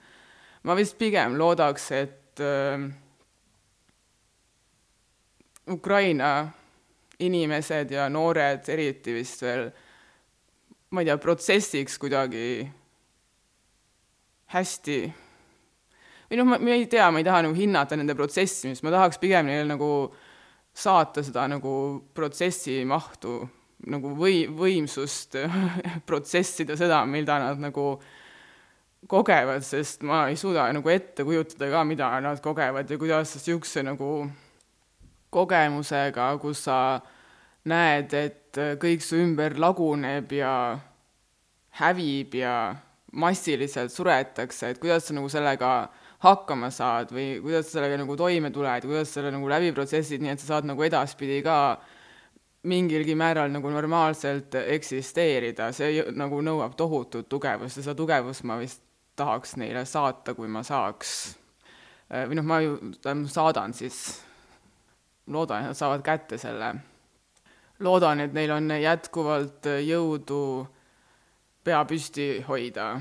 ma 0.63 0.75
vist 0.77 0.97
pigem 0.99 1.35
loodaks, 1.39 1.87
et 1.97 2.41
äh, 2.45 2.83
Ukraina 5.71 6.51
inimesed 7.21 7.91
ja 7.93 8.07
noored 8.09 8.67
eriti 8.73 9.15
vist 9.15 9.43
veel, 9.45 9.67
ma 10.91 11.03
ei 11.03 11.09
tea, 11.09 11.17
protsessiks 11.21 11.97
kuidagi 12.01 12.45
hästi. 14.51 14.97
Või 16.31 16.39
noh, 16.39 16.47
ma, 16.47 16.59
ei 16.71 16.87
tea, 16.91 17.07
ma 17.11 17.19
ei 17.21 17.27
taha 17.27 17.45
nagu 17.47 17.55
hinnata 17.55 17.97
nende 17.99 18.15
protsessimist, 18.17 18.83
ma 18.83 18.93
tahaks 18.93 19.19
pigem 19.21 19.49
neile 19.49 19.67
nagu 19.67 19.91
saata 20.71 21.23
seda 21.23 21.47
nagu 21.51 21.73
protsessi 22.15 22.79
mahtu 22.87 23.41
nagu 23.91 24.13
või-, 24.15 24.45
võimsust 24.47 25.35
protsessida 26.09 26.77
seda, 26.79 27.01
mida 27.09 27.39
nad 27.41 27.61
nagu 27.61 27.95
kogevad, 29.09 29.65
sest 29.65 30.05
ma 30.05 30.27
ei 30.29 30.37
suuda 30.37 30.67
nagu 30.75 30.93
ette 30.93 31.25
kujutada 31.25 31.71
ka, 31.73 31.83
mida 31.87 32.13
nad 32.21 32.41
kogevad 32.43 32.89
ja 32.89 32.99
kuidas 33.01 33.33
niisuguse 33.35 33.83
nagu 33.85 34.11
kogemusega, 35.31 36.29
kus 36.41 36.65
sa 36.67 36.77
näed, 37.71 38.13
et 38.13 38.61
kõik 38.81 39.03
su 39.05 39.19
ümber 39.21 39.57
laguneb 39.61 40.31
ja 40.35 40.53
hävib 41.79 42.35
ja 42.41 42.55
massiliselt 43.11 43.91
suretakse, 43.91 44.71
et 44.71 44.79
kuidas 44.81 45.07
sa 45.07 45.15
nagu 45.15 45.29
sellega 45.31 45.71
hakkama 46.21 46.69
saad 46.71 47.11
või 47.15 47.39
kuidas 47.41 47.67
sa 47.67 47.79
sellega 47.79 47.97
nagu 48.01 48.15
toime 48.19 48.51
tuled, 48.53 48.85
kuidas 48.85 49.09
sa 49.09 49.19
selle 49.19 49.33
nagu 49.33 49.49
läbi 49.51 49.71
protsessid, 49.75 50.21
nii 50.23 50.35
et 50.35 50.43
sa 50.43 50.55
saad 50.55 50.69
nagu 50.69 50.83
edaspidi 50.85 51.41
ka 51.45 51.57
mingilgi 52.71 53.15
määral 53.17 53.49
nagu 53.51 53.71
normaalselt 53.73 54.55
eksisteerida, 54.61 55.71
see 55.73 56.05
nagu 56.13 56.41
nõuab 56.45 56.75
tohutut 56.77 57.29
tugevust 57.29 57.79
ja 57.79 57.85
seda 57.87 57.97
tugevust 57.97 58.45
ma 58.45 58.59
vist 58.61 58.83
tahaks 59.17 59.55
neile 59.59 59.83
saata, 59.85 60.35
kui 60.37 60.47
ma 60.47 60.61
saaks. 60.65 61.15
Või 62.11 62.37
noh, 62.37 62.45
ma 62.47 62.59
ju 62.61 62.77
saadan 63.31 63.73
siis, 63.75 64.21
loodan, 65.27 65.61
et 65.61 65.71
nad 65.71 65.77
saavad 65.77 66.01
kätte 66.01 66.37
selle. 66.37 66.75
loodan, 67.79 68.19
et 68.19 68.33
neil 68.33 68.51
on 68.51 68.69
jätkuvalt 68.81 69.65
jõudu 69.81 70.67
pea 71.63 71.81
püsti 71.85 72.43
hoida 72.47 72.93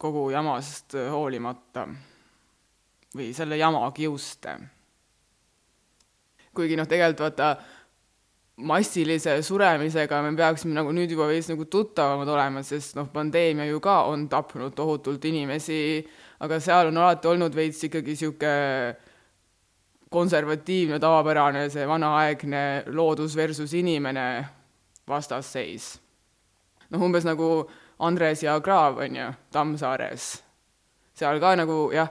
kogu 0.00 0.30
jamast 0.32 0.94
hoolimata 1.10 1.86
või 3.16 3.32
selle 3.34 3.58
jama 3.58 3.82
kiuste. 3.92 4.56
kuigi 6.54 6.76
noh, 6.76 6.86
tegelikult 6.88 7.20
vaata, 7.20 7.50
massilise 8.60 9.36
suremisega 9.42 10.20
me 10.22 10.32
peaksime 10.36 10.74
nagu 10.76 10.92
nüüd 10.92 11.12
juba 11.14 11.28
veits 11.30 11.48
nagu 11.50 11.64
tuttavamad 11.64 12.28
olema, 12.28 12.62
sest 12.66 12.96
noh, 12.98 13.08
pandeemia 13.12 13.68
ju 13.70 13.80
ka 13.80 14.02
on 14.10 14.26
tapnud 14.28 14.74
tohutult 14.76 15.24
inimesi, 15.24 16.04
aga 16.40 16.60
seal 16.60 16.90
on 16.90 17.00
alati 17.00 17.30
olnud 17.30 17.56
veits 17.56 17.84
ikkagi 17.88 18.16
niisugune 18.16 19.09
konservatiivne, 20.10 20.98
tavapärane, 20.98 21.68
see 21.70 21.86
vanaaegne 21.86 22.62
loodus 22.86 23.36
versus 23.36 23.74
inimene 23.74 24.44
vastasseis. 25.08 26.00
noh, 26.90 27.02
umbes 27.02 27.24
nagu 27.24 27.68
Andres 27.98 28.42
ja 28.42 28.60
Kraav, 28.60 28.98
on 28.98 29.16
ju, 29.16 29.32
Tammsaares. 29.52 30.42
seal 31.14 31.40
ka 31.40 31.54
nagu 31.56 31.90
jah, 31.92 32.08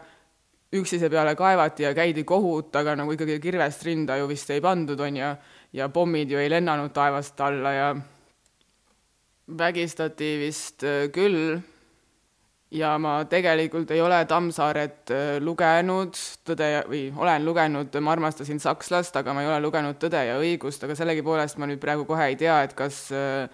üksteise 0.74 1.10
peale 1.10 1.36
kaevati 1.36 1.84
ja 1.84 1.94
käidi 1.94 2.24
kohut, 2.24 2.76
aga 2.76 2.96
nagu 2.96 3.12
ikkagi 3.12 3.40
kirvest 3.40 3.84
rinda 3.84 4.18
ju 4.18 4.28
vist 4.30 4.50
ei 4.50 4.62
pandud, 4.62 5.00
on 5.00 5.18
ju 5.18 5.34
ja 5.74 5.90
pommid 5.90 6.32
ju 6.32 6.38
ei 6.38 6.50
lennanud 6.50 6.94
taevast 6.94 7.42
alla 7.42 7.74
ja 7.74 7.96
vägistati 9.58 10.38
vist 10.40 10.84
äh, 10.84 11.10
küll 11.12 11.60
ja 12.72 12.98
ma 13.02 13.24
tegelikult 13.30 13.92
ei 13.92 14.02
ole 14.02 14.20
Tammsaaret 14.30 15.14
äh, 15.14 15.38
lugenud, 15.42 16.18
Tõde 16.46 16.68
ja, 16.70 16.84
või 16.90 17.08
olen 17.18 17.46
lugenud 17.46 17.96
Ma 18.02 18.14
armastasin 18.14 18.62
sakslast, 18.62 19.16
aga 19.18 19.34
ma 19.34 19.44
ei 19.44 19.50
ole 19.50 19.62
lugenud 19.64 19.98
Tõde 20.02 20.22
ja 20.28 20.38
õigust, 20.42 20.84
aga 20.86 20.98
sellegipoolest 20.98 21.58
ma 21.58 21.70
nüüd 21.70 21.82
praegu 21.82 22.06
kohe 22.10 22.30
ei 22.30 22.38
tea, 22.40 22.62
et 22.68 22.76
kas 22.78 23.08
äh, 23.16 23.50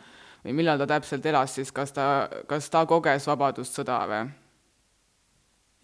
või 0.45 0.59
millal 0.59 0.81
ta 0.81 0.87
täpselt 0.89 1.25
elas 1.25 1.55
siis, 1.57 1.71
kas 1.73 1.95
ta, 1.95 2.27
kas 2.47 2.69
ta 2.69 2.85
koges 2.85 3.27
vabadussõda 3.31 3.99
või? 4.11 4.25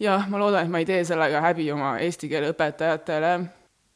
jah, 0.02 0.28
ma 0.28 0.38
loodan, 0.38 0.66
et 0.66 0.72
ma 0.72 0.82
ei 0.82 0.86
tee 0.88 1.02
sellega 1.06 1.40
häbi 1.44 1.68
oma 1.72 1.96
eesti 2.02 2.28
keele 2.30 2.52
õpetajatele, 2.52 3.32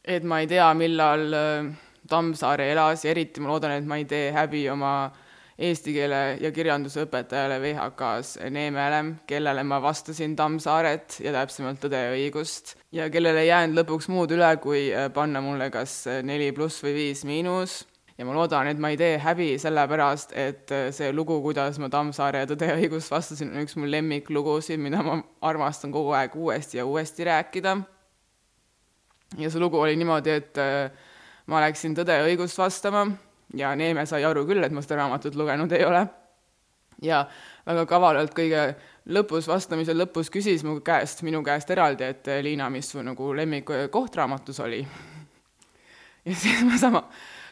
et 0.07 0.23
ma 0.23 0.41
ei 0.41 0.49
tea, 0.49 0.71
millal 0.79 1.27
äh, 1.35 1.69
Tammsaare 2.07 2.71
elas 2.71 3.03
ja 3.03 3.11
eriti 3.11 3.43
ma 3.43 3.51
loodan, 3.51 3.77
et 3.77 3.87
ma 3.87 3.97
ei 3.99 4.05
tee 4.07 4.31
häbi 4.31 4.65
oma 4.71 5.11
eesti 5.57 5.93
keele 5.95 6.19
ja 6.41 6.51
kirjanduse 6.53 7.01
õpetajale 7.07 7.57
VHK-s 7.61 8.37
Neemele, 8.53 9.01
kellele 9.29 9.63
ma 9.65 9.79
vastasin 9.81 10.35
Tammsaaret 10.37 11.17
ja 11.25 11.33
täpsemalt 11.33 11.81
Tõde 11.81 11.97
ja 11.97 12.13
õigust 12.13 12.75
ja 12.93 13.07
kellele 13.13 13.41
ei 13.41 13.49
jäänud 13.49 13.79
lõpuks 13.81 14.09
muud 14.13 14.33
üle, 14.35 14.51
kui 14.61 14.87
äh, 14.93 15.09
panna 15.13 15.41
mulle 15.41 15.71
kas 15.73 16.03
äh, 16.09 16.21
neli 16.25 16.51
pluss 16.53 16.83
või 16.85 16.93
viis 16.99 17.25
miinus 17.25 17.79
ja 18.17 18.25
ma 18.25 18.37
loodan, 18.37 18.69
et 18.69 18.77
ma 18.81 18.93
ei 18.93 19.01
tee 19.01 19.17
häbi 19.21 19.49
sellepärast, 19.61 20.37
et 20.37 20.73
äh, 20.73 20.87
see 20.93 21.09
lugu, 21.13 21.39
kuidas 21.41 21.81
ma 21.81 21.89
Tammsaare 21.89 22.45
ja 22.45 22.53
Tõde 22.53 22.69
ja 22.69 22.77
õigust 22.77 23.13
vastasin, 23.13 23.55
on 23.55 23.65
üks 23.65 23.77
mu 23.81 23.89
lemmiklugusid, 23.89 24.81
mida 24.81 25.01
ma 25.05 25.19
armastan 25.49 25.93
kogu 25.93 26.13
aeg 26.17 26.37
uuesti 26.37 26.83
ja 26.83 26.85
uuesti 26.85 27.25
rääkida. 27.25 27.79
ja 29.37 29.49
see 29.49 29.59
lugu 29.59 29.81
oli 29.81 29.97
niimoodi, 29.97 30.37
et 30.37 30.61
ma 31.49 31.65
läksin 31.65 31.97
Tõde 31.97 32.21
ja 32.21 32.29
õigust 32.29 32.61
vastama 32.61 33.07
ja 33.55 33.75
Neeme 33.75 34.05
sai 34.05 34.25
aru 34.25 34.45
küll, 34.47 34.63
et 34.63 34.73
ma 34.75 34.83
seda 34.83 35.01
raamatut 35.01 35.35
lugenud 35.35 35.71
ei 35.71 35.85
ole. 35.85 36.07
ja 37.01 37.21
väga 37.65 37.85
kavalalt 37.85 38.33
kõige 38.33 38.75
lõpus, 39.13 39.47
vastamise 39.47 39.93
lõpus 39.93 40.31
küsis 40.33 40.63
mu 40.65 40.79
käest, 40.81 41.21
minu 41.23 41.43
käest 41.45 41.69
eraldi, 41.69 42.03
et 42.03 42.29
Liina, 42.41 42.69
mis 42.73 42.89
su 42.89 43.03
nagu 43.05 43.33
lemmik 43.35 43.69
koht 43.91 44.15
raamatus 44.15 44.59
oli? 44.59 44.81
ja 46.25 46.35
siis 46.35 46.63
ma 46.65 46.77
sama 46.77 47.03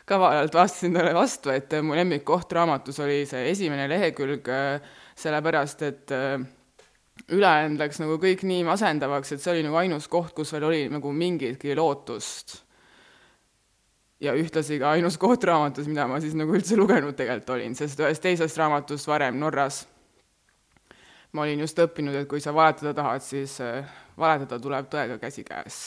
kavalalt 0.05 0.53
vastasin 0.53 0.93
talle 0.93 1.13
vastu, 1.13 1.49
et 1.49 1.71
mu 1.81 1.95
lemmikkoht 1.97 2.51
raamatus 2.51 2.99
oli 2.99 3.23
see 3.29 3.49
esimene 3.51 3.87
lehekülg, 3.89 4.49
sellepärast 5.17 5.81
et 5.87 6.13
ülejäänud 7.31 7.79
läks 7.79 8.01
nagu 8.03 8.19
kõik 8.21 8.43
nii 8.45 8.65
masendavaks, 8.67 9.33
et 9.33 9.41
see 9.41 9.53
oli 9.53 9.65
nagu 9.65 9.79
ainus 9.81 10.07
koht, 10.11 10.33
kus 10.37 10.53
veel 10.53 10.67
oli 10.67 10.83
nagu 10.91 11.11
mingitki 11.11 11.75
lootust. 11.77 12.61
Ja 14.25 14.35
ühtlasi 14.37 14.79
ka 14.81 14.95
ainus 14.95 15.19
koht 15.21 15.43
raamatus, 15.47 15.89
mida 15.91 16.07
ma 16.09 16.21
siis 16.23 16.35
nagu 16.37 16.55
üldse 16.57 16.77
lugenud 16.79 17.17
tegelikult 17.17 17.57
olin, 17.57 17.75
sest 17.77 17.99
ühest 18.01 18.23
teisest 18.25 18.57
raamatust 18.61 19.07
varem 19.09 19.37
Norras 19.41 19.83
ma 21.35 21.43
olin 21.43 21.65
just 21.65 21.79
õppinud, 21.83 22.15
et 22.15 22.29
kui 22.31 22.41
sa 22.43 22.53
valetada 22.55 22.95
tahad, 22.95 23.23
siis 23.23 23.59
äh, 23.63 23.85
valetada 24.17 24.59
tuleb 24.61 24.87
tõega 24.91 25.19
käsikäes 25.21 25.83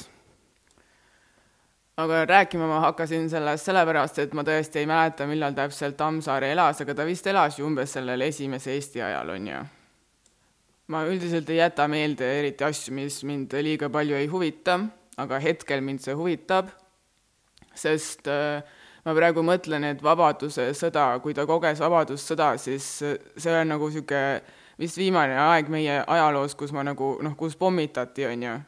aga 1.98 2.24
rääkima 2.31 2.66
ma 2.70 2.81
hakkasin 2.81 3.27
sellest 3.31 3.66
sellepärast, 3.66 4.20
et 4.22 4.35
ma 4.37 4.44
tõesti 4.46 4.83
ei 4.83 4.87
mäleta, 4.87 5.27
millal 5.27 5.57
täpselt 5.57 5.96
Tammsaare 5.98 6.53
elas, 6.55 6.83
aga 6.85 6.94
ta 6.94 7.07
vist 7.09 7.27
elas 7.27 7.59
ju 7.59 7.66
umbes 7.66 7.96
sellel 7.96 8.22
esimese 8.29 8.70
Eesti 8.77 9.03
ajal, 9.03 9.33
on 9.35 9.48
ju. 9.51 9.62
ma 10.88 11.03
üldiselt 11.05 11.51
ei 11.51 11.59
jäta 11.59 11.88
meelde 11.90 12.29
eriti 12.38 12.64
asju, 12.64 12.94
mis 12.94 13.18
mind 13.27 13.53
liiga 13.64 13.90
palju 13.92 14.14
ei 14.16 14.29
huvita, 14.31 14.79
aga 15.18 15.40
hetkel 15.42 15.83
mind 15.85 16.05
see 16.05 16.14
huvitab, 16.14 16.70
sest 17.78 18.28
äh, 18.30 18.62
ma 19.06 19.14
praegu 19.16 19.44
mõtlen, 19.46 19.86
et 19.92 20.02
Vabaduse 20.04 20.70
sõda, 20.76 21.10
kui 21.24 21.36
ta 21.36 21.46
koges 21.48 21.80
Vabadussõda, 21.82 22.54
siis 22.60 22.86
see 22.98 23.54
on 23.54 23.74
nagu 23.74 23.88
niisugune 23.88 24.40
vist 24.78 24.98
viimane 24.98 25.34
aeg 25.42 25.70
meie 25.72 26.02
ajaloos, 26.06 26.54
kus 26.58 26.74
ma 26.74 26.84
nagu 26.86 27.16
noh, 27.24 27.36
kus 27.38 27.56
pommitati, 27.58 28.26
on 28.28 28.42
ju, 28.46 28.58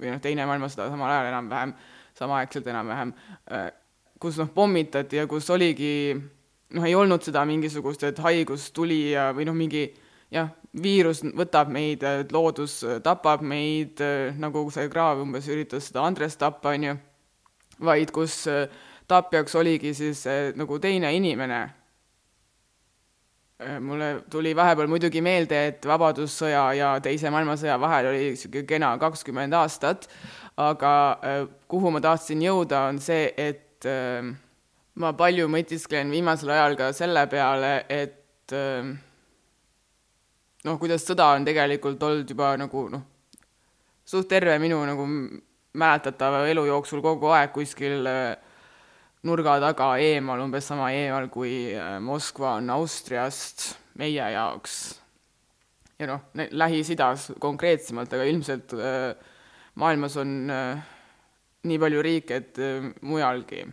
või 0.00 0.14
noh, 0.14 0.20
Teine 0.24 0.46
maailmasõda 0.48 0.88
samal 0.92 1.12
ajal 1.12 1.32
enam-vähem 1.32 1.74
samaaegselt 2.20 2.66
enam-vähem, 2.66 3.12
äh, 3.52 3.70
kus 4.20 4.38
noh, 4.40 4.50
pommitati 4.54 5.20
ja 5.20 5.26
kus 5.30 5.50
oligi 5.50 6.14
noh, 6.74 6.86
ei 6.86 6.94
olnud 6.94 7.24
seda 7.24 7.44
mingisugust, 7.48 8.04
et 8.04 8.18
haigus 8.24 8.70
tuli 8.76 9.10
ja 9.14 9.30
või 9.36 9.46
noh, 9.48 9.56
mingi 9.56 9.86
jah, 10.32 10.50
viirus 10.82 11.22
võtab 11.24 11.70
meid, 11.72 12.04
loodus 12.32 12.80
tapab 13.04 13.42
meid, 13.42 14.02
äh, 14.04 14.36
nagu 14.38 14.66
see 14.72 14.88
kraav 14.92 15.22
umbes 15.24 15.48
üritas 15.50 15.90
seda 15.90 16.04
Andres 16.06 16.38
tappa, 16.40 16.74
on 16.76 16.90
ju, 16.90 16.98
vaid 17.84 18.12
kus 18.14 18.42
äh, 18.50 18.66
tapjaks 19.10 19.54
oligi 19.58 19.94
siis 19.94 20.24
nagu 20.56 20.78
teine 20.78 21.14
inimene. 21.16 21.60
mulle 23.80 24.22
tuli 24.30 24.54
vahepeal 24.56 24.88
muidugi 24.88 25.20
meelde, 25.20 25.66
et 25.68 25.86
Vabadussõja 25.86 26.62
ja 26.72 27.00
Teise 27.04 27.28
maailmasõja 27.30 27.74
vahel 27.80 28.06
oli 28.08 28.30
niisugune 28.30 28.64
kena 28.64 28.94
kakskümmend 28.98 29.52
aastat, 29.52 30.06
aga 30.60 30.92
äh, 31.24 31.44
kuhu 31.68 31.90
ma 31.92 32.00
tahtsin 32.00 32.42
jõuda, 32.44 32.86
on 32.90 32.98
see, 33.02 33.28
et 33.36 33.86
äh, 33.88 34.26
ma 35.00 35.12
palju 35.16 35.48
mõtisklen 35.52 36.10
viimasel 36.12 36.52
ajal 36.54 36.76
ka 36.78 36.90
selle 36.96 37.24
peale, 37.32 37.72
et 37.88 38.56
äh, 38.56 38.90
noh, 40.66 40.80
kuidas 40.80 41.06
sõda 41.06 41.32
on 41.36 41.46
tegelikult 41.48 42.02
olnud 42.02 42.34
juba 42.34 42.52
nagu 42.60 42.88
noh, 42.92 43.06
suht 44.04 44.28
terve 44.28 44.58
minu 44.62 44.82
nagu 44.88 45.06
mäletatava 45.78 46.46
elu 46.50 46.64
jooksul 46.66 47.02
kogu 47.04 47.30
aeg 47.34 47.52
kuskil 47.54 48.08
nurga 49.22 49.58
taga 49.62 49.92
eemal, 50.02 50.40
umbes 50.42 50.66
sama 50.66 50.88
eemal 50.96 51.28
kui 51.30 51.76
Moskva 52.02 52.56
on 52.58 52.70
Austriast 52.74 53.74
meie 54.00 54.30
jaoks. 54.34 54.78
ja 56.00 56.08
noh, 56.08 56.22
Lähis-Idas 56.34 57.30
konkreetsemalt, 57.38 58.12
aga 58.16 58.24
ilmselt 58.24 58.72
äh, 58.72 59.10
maailmas 59.76 60.16
on 60.20 60.30
äh, 60.50 60.80
nii 61.68 61.80
palju 61.82 62.04
riike, 62.04 62.38
et 62.40 62.60
äh, 62.62 62.86
mujalgi 63.04 63.66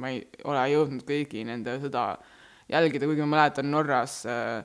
ma 0.00 0.10
ei 0.10 0.22
ole 0.48 0.62
jõudnud 0.72 1.04
kõigi 1.06 1.44
nende 1.46 1.76
sõda 1.82 2.06
jälgida, 2.72 3.06
kuigi 3.06 3.26
ma 3.26 3.36
mäletan 3.36 3.68
Norras 3.70 4.22
äh, 4.24 4.64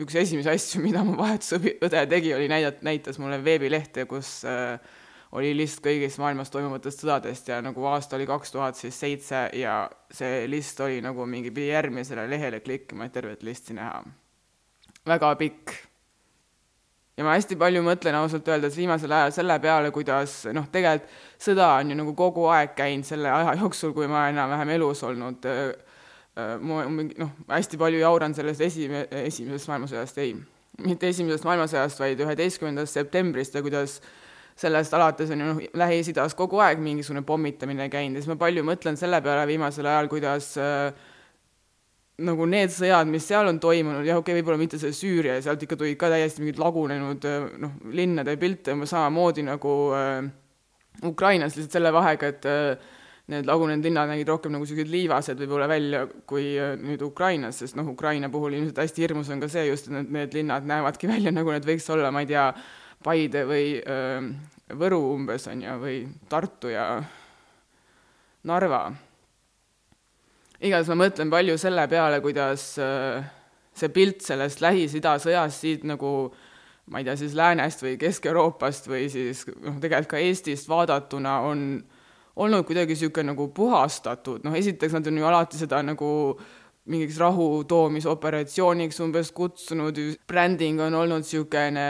üks 0.00 0.16
esimesi 0.16 0.50
asju, 0.54 0.82
mida 0.86 1.04
mu 1.04 1.18
vahetusõde 1.20 2.06
tegi, 2.10 2.32
oli 2.36 2.48
näidata, 2.50 2.84
näitas 2.88 3.20
mulle 3.20 3.42
veebilehte, 3.44 4.08
kus 4.10 4.40
äh, 4.48 4.78
oli 5.32 5.52
list 5.56 5.82
kõigist 5.84 6.20
maailmas 6.22 6.50
toimuvatest 6.50 7.04
sõdadest 7.04 7.50
ja 7.50 7.58
nagu 7.64 7.84
aasta 7.90 8.16
oli 8.16 8.26
kaks 8.28 8.54
tuhat 8.54 8.78
siis 8.80 9.00
seitse 9.00 9.48
ja 9.58 9.82
see 10.10 10.46
list 10.48 10.80
oli 10.80 11.02
nagu 11.04 11.26
mingi, 11.26 11.50
pidi 11.50 11.68
järgmisele 11.68 12.24
lehele 12.30 12.62
klikkima, 12.64 13.08
et 13.08 13.12
tervet 13.12 13.42
listi 13.42 13.76
näha. 13.76 14.02
väga 15.06 15.34
pikk 15.36 15.76
ja 17.18 17.26
ma 17.26 17.34
hästi 17.34 17.58
palju 17.58 17.82
mõtlen 17.82 18.16
ausalt 18.20 18.48
öeldes 18.48 18.76
viimasel 18.78 19.12
ajal 19.12 19.34
selle 19.34 19.58
peale, 19.62 19.90
kuidas 19.94 20.40
noh, 20.54 20.68
tegelikult 20.72 21.16
sõda 21.42 21.72
on 21.80 21.90
ju 21.90 21.98
nagu 21.98 22.14
kogu 22.18 22.46
aeg 22.54 22.76
käinud 22.78 23.06
selle 23.08 23.30
aja 23.32 23.56
jooksul, 23.58 23.92
kui 23.96 24.08
ma 24.10 24.28
enam-vähem 24.30 24.76
elus 24.76 25.02
olnud. 25.06 25.48
ma 26.62 26.84
noh, 26.86 27.32
hästi 27.50 27.80
palju 27.80 27.98
jauran 27.98 28.34
sellest 28.34 28.62
esime-, 28.62 29.08
esimesest 29.24 29.70
maailmasõjast, 29.72 30.20
ei, 30.22 30.36
mitte 30.86 31.10
esimesest 31.10 31.46
maailmasõjast, 31.48 31.98
vaid 31.98 32.22
üheteistkümnendast 32.22 32.94
septembrist 32.94 33.58
ja 33.58 33.62
kuidas 33.66 33.98
sellest 34.58 34.94
alates 34.96 35.30
on 35.34 35.42
ju 35.42 35.52
noh, 35.52 35.60
Lähis-Idas 35.78 36.34
kogu 36.38 36.58
aeg 36.64 36.80
mingisugune 36.82 37.22
pommitamine 37.26 37.86
käinud 37.92 38.18
ja 38.18 38.24
siis 38.24 38.32
ma 38.32 38.38
palju 38.40 38.64
mõtlen 38.66 38.98
selle 38.98 39.20
peale 39.22 39.46
viimasel 39.50 39.86
ajal, 39.86 40.10
kuidas 40.10 40.50
äh, 40.58 40.90
nagu 42.26 42.48
need 42.50 42.74
sõjad, 42.74 43.06
mis 43.10 43.26
seal 43.30 43.46
on 43.50 43.60
toimunud, 43.62 44.02
jah, 44.06 44.18
okei 44.18 44.34
okay,, 44.34 44.40
võib-olla 44.40 44.58
mitte 44.58 44.80
see 44.82 44.94
Süüria, 44.96 45.38
sealt 45.44 45.62
ikka 45.62 45.78
tulid 45.78 45.98
ka 46.00 46.10
täiesti 46.10 46.42
mingid 46.42 46.58
lagunenud 46.58 47.26
noh, 47.62 47.80
linnade 47.94 48.34
pilte 48.40 48.74
samamoodi 48.90 49.46
nagu 49.46 49.74
äh, 49.94 50.28
Ukrainas, 51.06 51.54
lihtsalt 51.54 51.78
selle 51.78 51.92
vahega, 51.94 52.32
et 52.32 52.48
äh, 52.48 52.96
need 53.28 53.46
lagunenud 53.46 53.84
linnad 53.84 54.08
nägid 54.10 54.30
rohkem 54.32 54.54
nagu 54.54 54.64
niisugused 54.64 54.90
liivased 54.90 55.38
võib-olla 55.42 55.68
välja 55.70 56.04
kui 56.28 56.50
äh, 56.58 56.74
nüüd 56.80 57.02
Ukrainas, 57.04 57.60
sest 57.62 57.76
noh, 57.78 57.86
Ukraina 57.92 58.30
puhul 58.32 58.56
ilmselt 58.56 58.80
hästi 58.82 59.04
hirmus 59.04 59.30
on 59.30 59.42
ka 59.42 59.50
see 59.52 59.66
just, 59.68 59.90
et 59.90 59.94
need, 59.94 60.10
need 60.16 60.36
linnad 60.40 60.66
näevadki 60.68 61.10
välja, 61.12 61.32
nagu 61.34 61.54
need 61.54 61.68
võiks 61.68 61.86
olla, 61.94 62.10
ma 62.14 62.24
ei 62.24 62.30
tea, 62.32 62.48
Paide 63.04 63.44
või 63.48 63.78
äh, 63.78 64.22
Võru 64.78 64.98
umbes, 65.14 65.46
on 65.48 65.62
ju, 65.64 65.74
või 65.80 66.00
Tartu 66.28 66.68
ja 66.68 66.98
Narva. 68.48 68.82
Igatahes 70.58 70.90
ma 70.90 70.98
mõtlen 71.06 71.30
palju 71.32 71.54
selle 71.60 71.86
peale, 71.88 72.18
kuidas 72.20 72.72
äh, 72.82 73.24
see 73.78 73.92
pilt 73.94 74.24
sellest 74.26 74.60
Lähis-Ida 74.64 75.16
sõjast 75.22 75.64
siit 75.64 75.86
nagu 75.88 76.12
ma 76.88 77.00
ei 77.00 77.06
tea, 77.06 77.16
siis 77.20 77.36
läänest 77.36 77.82
või 77.84 77.96
Kesk-Euroopast 78.00 78.88
või 78.90 79.08
siis 79.12 79.44
noh, 79.60 79.76
tegelikult 79.80 80.12
ka 80.14 80.22
Eestist 80.22 80.68
vaadatuna 80.70 81.38
on 81.48 81.64
olnud 82.38 82.64
kuidagi 82.66 82.94
niisugune 82.94 83.32
nagu 83.32 83.48
puhastatud, 83.54 84.44
noh 84.46 84.56
esiteks 84.56 84.94
nad 84.96 85.06
on 85.10 85.20
ju 85.20 85.28
alati 85.28 85.60
seda 85.60 85.82
nagu 85.84 86.10
mingiks 86.88 87.18
rahu 87.20 87.64
toomisoperatsiooniks 87.68 89.00
umbes 89.04 89.32
kutsunud, 89.36 89.98
bränding 90.28 90.80
on 90.80 90.96
olnud 90.96 91.26
niisugune 91.26 91.88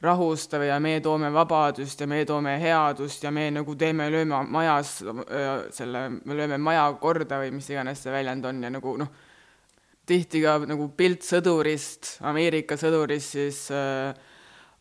rahustav 0.00 0.64
ja 0.64 0.78
me 0.80 0.94
toome 1.04 1.28
vabadust 1.32 2.00
ja 2.00 2.06
me 2.08 2.22
toome 2.24 2.56
headust 2.60 3.24
ja 3.24 3.30
me 3.30 3.50
nagu 3.52 3.74
teeme, 3.76 4.08
lööme 4.12 4.42
majas 4.48 4.94
selle, 5.76 6.06
me 6.24 6.36
lööme 6.36 6.58
maja 6.58 6.86
korda 7.00 7.40
või 7.42 7.52
mis 7.58 7.68
iganes 7.70 8.00
see 8.02 8.14
väljend 8.14 8.48
on 8.48 8.62
ja 8.64 8.72
nagu 8.72 8.96
noh, 9.00 9.10
tihti 10.08 10.40
ka 10.42 10.56
nagu 10.66 10.88
pilt 10.96 11.26
sõdurist, 11.26 12.16
Ameerika 12.26 12.78
sõdurist 12.80 13.36
siis 13.36 13.66
äh, 13.74 14.14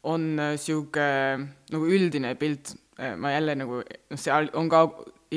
on 0.07 0.31
niisugune 0.39 1.49
nagu 1.73 1.89
üldine 1.91 2.33
pilt, 2.39 2.73
ma 3.17 3.31
jälle 3.31 3.55
nagu, 3.55 3.81
noh, 3.83 4.19
seal 4.19 4.49
on 4.59 4.69
ka 4.71 4.83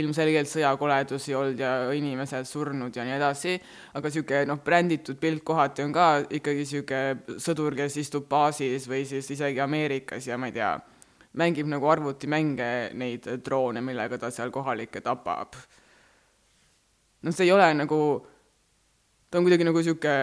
ilmselgelt 0.01 0.48
sõjakoledusi 0.48 1.35
olnud 1.37 1.61
ja 1.61 1.72
inimesed 1.92 2.48
surnud 2.48 2.96
ja 2.96 3.05
nii 3.05 3.16
edasi, 3.18 3.57
aga 3.92 4.09
niisugune 4.09 4.46
noh, 4.48 4.61
bränditud 4.64 5.18
pilt 5.20 5.42
kohati 5.44 5.85
on 5.85 5.92
ka 5.92 6.07
ikkagi 6.25 6.64
niisugune 6.64 7.38
sõdur, 7.42 7.77
kes 7.77 7.98
istub 8.01 8.25
baasis 8.31 8.88
või 8.88 9.05
siis 9.09 9.29
isegi 9.35 9.61
Ameerikas 9.61 10.29
ja 10.31 10.38
ma 10.40 10.48
ei 10.48 10.57
tea, 10.57 10.72
mängib 11.37 11.68
nagu 11.68 11.88
arvutimänge, 11.92 12.70
neid 12.98 13.29
droone, 13.44 13.85
millega 13.85 14.18
ta 14.20 14.33
seal 14.33 14.53
kohalikke 14.55 15.05
tapab. 15.05 15.61
noh, 17.22 17.35
see 17.35 17.46
ei 17.46 17.53
ole 17.53 17.68
nagu, 17.77 18.01
ta 19.29 19.38
on 19.38 19.44
kuidagi 19.44 19.68
nagu 19.68 19.83
niisugune 19.83 20.16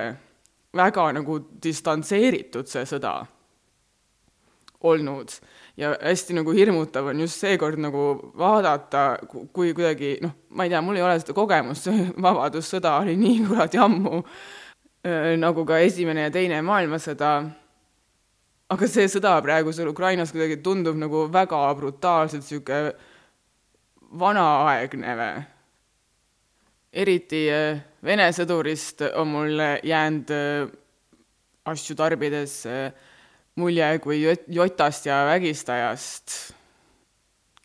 väga 0.73 1.12
nagu 1.17 1.39
distantseeritud, 1.62 2.65
see 2.69 2.86
sõda 2.89 3.19
olnud 4.89 5.34
ja 5.80 5.94
hästi 6.02 6.36
nagu 6.36 6.52
hirmutav 6.56 7.08
on 7.12 7.22
just 7.24 7.39
seekord 7.39 7.80
nagu 7.80 8.32
vaadata, 8.38 9.04
kui 9.28 9.74
kuidagi 9.74 10.18
noh, 10.24 10.34
ma 10.52 10.65
ei 10.65 10.74
tea, 10.74 10.82
mul 10.84 11.00
ei 11.00 11.06
ole 11.06 11.20
seda 11.22 11.36
kogemust, 11.38 11.88
Vabadussõda 12.26 12.98
oli 13.00 13.15
nii 13.20 13.46
kuradi 13.48 13.80
ammu, 13.82 14.24
nagu 15.39 15.65
ka 15.68 15.80
Esimene 15.86 16.28
ja 16.28 16.34
Teine 16.34 16.60
maailmasõda, 16.68 17.36
aga 18.76 18.89
see 18.92 19.08
sõda 19.12 19.38
praegu 19.46 19.72
seal 19.76 19.92
Ukrainas 19.94 20.34
kuidagi 20.36 20.60
tundub 20.65 21.00
nagu 21.00 21.28
väga 21.32 21.62
brutaalselt 21.80 22.44
niisugune 22.44 22.92
vanaaegne 24.20 25.15
või? 25.22 25.48
eriti 26.89 27.46
Vene 28.04 28.30
sõdurist 28.34 29.04
on 29.13 29.28
mulle 29.28 29.68
jäänud 29.84 30.32
asju 31.70 31.96
tarbides 31.96 32.54
mulje 33.56 33.90
kui 34.04 34.22
jotast 34.48 35.06
ja 35.10 35.24
vägistajast, 35.28 36.36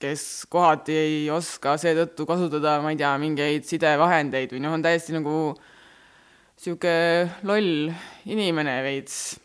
kes 0.00 0.24
kohati 0.50 0.96
ei 0.96 1.30
oska 1.32 1.76
seetõttu 1.80 2.26
kasutada, 2.28 2.78
ma 2.82 2.92
ei 2.92 2.98
tea, 3.00 3.12
mingeid 3.20 3.66
sidevahendeid 3.68 4.52
või 4.54 4.62
noh, 4.64 4.74
on 4.76 4.84
täiesti 4.84 5.14
nagu 5.14 5.54
sihuke 6.60 6.94
loll 7.46 7.90
inimene 8.30 8.80
veits. 8.84 9.36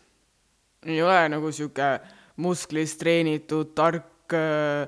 ei 0.86 1.02
ole 1.04 1.28
nagu 1.30 1.52
sihuke 1.52 1.99
musklis 2.39 2.95
treenitud, 2.97 3.73
tark 3.75 4.34
äh, 4.34 4.88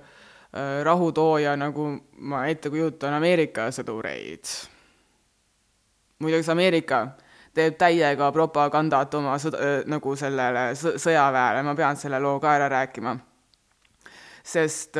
äh, 0.56 0.84
rahutooja, 0.84 1.56
nagu 1.60 1.88
ma 2.18 2.46
ette 2.48 2.72
kujutan 2.72 3.14
Ameerika 3.14 3.70
sõdureid. 3.72 4.48
muideks 6.20 6.50
Ameerika 6.50 7.08
teeb 7.54 7.78
täiega 7.80 8.32
propagandat 8.32 9.14
oma 9.20 9.38
sõda, 9.42 9.82
nagu 9.92 10.16
sellele 10.16 10.72
sõjaväele, 10.78 11.64
ma 11.68 11.76
pean 11.76 12.00
selle 12.00 12.20
loo 12.24 12.40
ka 12.40 12.56
ära 12.56 12.70
rääkima. 12.72 13.18
sest 14.44 14.98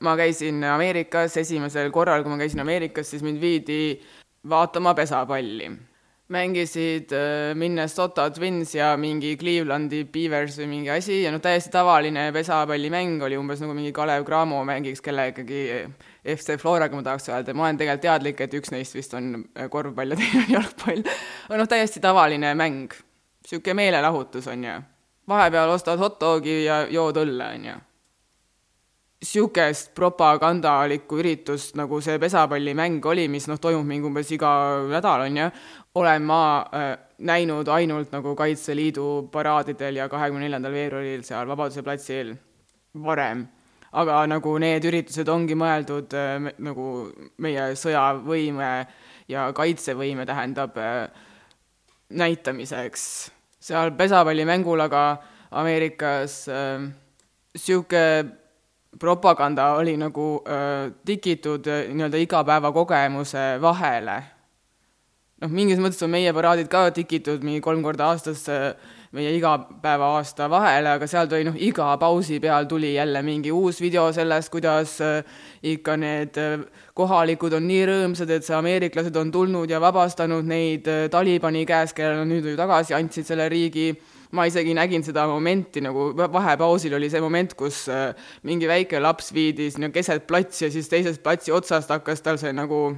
ma 0.00 0.16
käisin 0.16 0.64
Ameerikas 0.64 1.36
esimesel 1.36 1.90
korral, 1.90 2.22
kui 2.22 2.32
ma 2.32 2.38
käisin 2.38 2.60
Ameerikas, 2.60 3.10
siis 3.10 3.22
mind 3.22 3.40
viidi 3.40 4.00
vaatama 4.48 4.94
pesapalli 4.94 5.68
mängisid 6.28 7.12
äh, 7.12 7.54
Minnesota 7.54 8.30
Twins 8.30 8.74
ja 8.74 8.96
mingi 8.96 9.34
Clevelandi 9.36 10.04
Beavers 10.08 10.56
või 10.62 10.68
mingi 10.70 10.90
asi 10.90 11.18
ja 11.20 11.32
noh, 11.34 11.42
täiesti 11.44 11.72
tavaline 11.74 12.30
pesapallimäng 12.32 13.22
oli 13.26 13.36
umbes 13.36 13.60
nagu 13.60 13.76
mingi 13.76 13.92
Kalev 13.92 14.24
Cramo 14.24 14.62
mängiks 14.64 15.04
kellegagi 15.04 15.60
FC 16.24 16.56
Floraga, 16.60 16.96
ma 16.96 17.04
tahaks 17.04 17.28
öelda, 17.28 17.52
ma 17.52 17.68
olen 17.68 17.80
tegelikult 17.80 18.06
teadlik, 18.06 18.40
et 18.40 18.56
üks 18.56 18.72
neist 18.72 18.96
vist 18.96 19.12
on 19.18 19.44
äh, 19.52 19.68
korvpall 19.68 20.16
ja 20.16 20.18
teine 20.22 20.46
on 20.46 20.52
jalgpall. 20.56 21.04
aga 21.50 21.60
noh, 21.60 21.68
täiesti 21.68 22.00
tavaline 22.00 22.54
mäng. 22.56 22.96
niisugune 23.44 23.76
meelelahutus, 23.82 24.48
on 24.48 24.64
ju. 24.64 24.78
vahepeal 25.28 25.76
ostad 25.76 26.00
hot 26.00 26.16
dogi 26.20 26.62
ja 26.64 26.86
jood 26.88 27.20
õlle, 27.20 27.50
on 27.58 27.68
ju 27.68 27.82
niisugust 29.24 29.94
propagandalikku 29.96 31.18
üritust, 31.22 31.72
nagu 31.80 32.00
see 32.04 32.18
pesapallimäng 32.20 33.04
oli, 33.08 33.24
mis 33.32 33.48
noh, 33.48 33.60
toimub 33.60 33.86
mingi 33.88 34.04
umbes 34.08 34.30
iga 34.36 34.50
nädal, 34.90 35.24
on 35.28 35.38
ju, 35.40 35.46
olen 35.94 36.22
ma 36.22 36.66
äh, 36.74 36.96
näinud 37.18 37.68
ainult 37.68 38.12
nagu 38.12 38.34
Kaitseliidu 38.36 39.28
paraadidel 39.32 40.00
ja 40.00 40.08
kahekümne 40.08 40.48
neljandal 40.48 40.72
veebruaril 40.74 41.22
seal 41.22 41.48
Vabaduse 41.48 41.82
platsil 41.82 42.34
varem. 42.94 43.46
aga 43.94 44.24
nagu 44.26 44.56
need 44.58 44.82
üritused 44.84 45.28
ongi 45.30 45.54
mõeldud 45.54 46.14
äh, 46.18 46.48
nagu 46.58 46.86
meie 47.38 47.68
sõjavõime 47.78 48.70
ja 49.28 49.52
kaitsevõime 49.54 50.26
tähendab 50.26 50.76
äh, 50.78 51.06
näitamiseks. 52.10 53.30
seal 53.60 53.94
pesapallimängul 53.96 54.80
aga 54.80 55.04
Ameerikas 55.54 56.48
niisugune 57.54 58.18
äh, 58.18 58.26
propaganda 58.98 59.74
oli 59.78 59.96
nagu 59.96 60.42
äh, 60.42 60.90
tikitud 61.04 61.66
äh, 61.66 61.86
nii-öelda 61.94 62.18
igapäevakogemuse 62.18 63.60
vahele 63.62 64.33
noh, 65.44 65.52
mingis 65.52 65.80
mõttes 65.82 66.02
on 66.04 66.12
meie 66.16 66.32
paraadid 66.32 66.72
ka 66.72 66.88
tikitud 66.96 67.44
mingi 67.44 67.60
kolm 67.64 67.84
korda 67.84 68.10
aastas 68.12 68.48
meie 69.14 69.30
igapäeva 69.36 70.08
aasta 70.16 70.48
vahele, 70.50 70.96
aga 70.96 71.06
seal 71.06 71.28
tuli 71.30 71.46
noh, 71.46 71.54
iga 71.54 71.92
pausi 72.00 72.40
peal 72.42 72.66
tuli 72.70 72.94
jälle 72.96 73.22
mingi 73.22 73.52
uus 73.54 73.78
video 73.82 74.08
sellest, 74.12 74.50
kuidas 74.50 74.96
äh, 75.04 75.22
ikka 75.62 75.94
need 76.00 76.40
äh, 76.40 76.64
kohalikud 76.98 77.54
on 77.54 77.68
nii 77.70 77.84
rõõmsad, 77.90 78.32
et 78.34 78.46
see 78.46 78.56
ameeriklased 78.58 79.14
on 79.20 79.30
tulnud 79.34 79.70
ja 79.70 79.78
vabastanud 79.82 80.50
neid 80.50 80.90
äh, 80.90 81.06
Talibani 81.14 81.62
käest, 81.68 81.94
kellele 81.94 82.24
nad 82.24 82.32
nüüd 82.32 82.50
ju 82.50 82.58
tagasi 82.58 82.98
andsid 82.98 83.30
selle 83.30 83.48
riigi. 83.52 83.92
Ma 84.34 84.48
isegi 84.50 84.72
nägin 84.74 85.04
seda 85.06 85.28
momenti 85.30 85.78
nagu 85.84 86.08
vahepausil 86.18 86.96
oli 86.98 87.06
see 87.06 87.22
moment, 87.22 87.54
kus 87.54 87.84
mingi 88.42 88.66
väike 88.66 88.98
laps 88.98 89.30
viidi 89.30 89.70
sinna 89.70 89.92
keset 89.94 90.26
platsi 90.26 90.66
ja 90.66 90.74
siis 90.74 90.90
teisest 90.90 91.22
platsi 91.22 91.54
otsast 91.54 91.94
hakkas 91.94 92.24
tal 92.24 92.40
see 92.42 92.50
nagu 92.50 92.88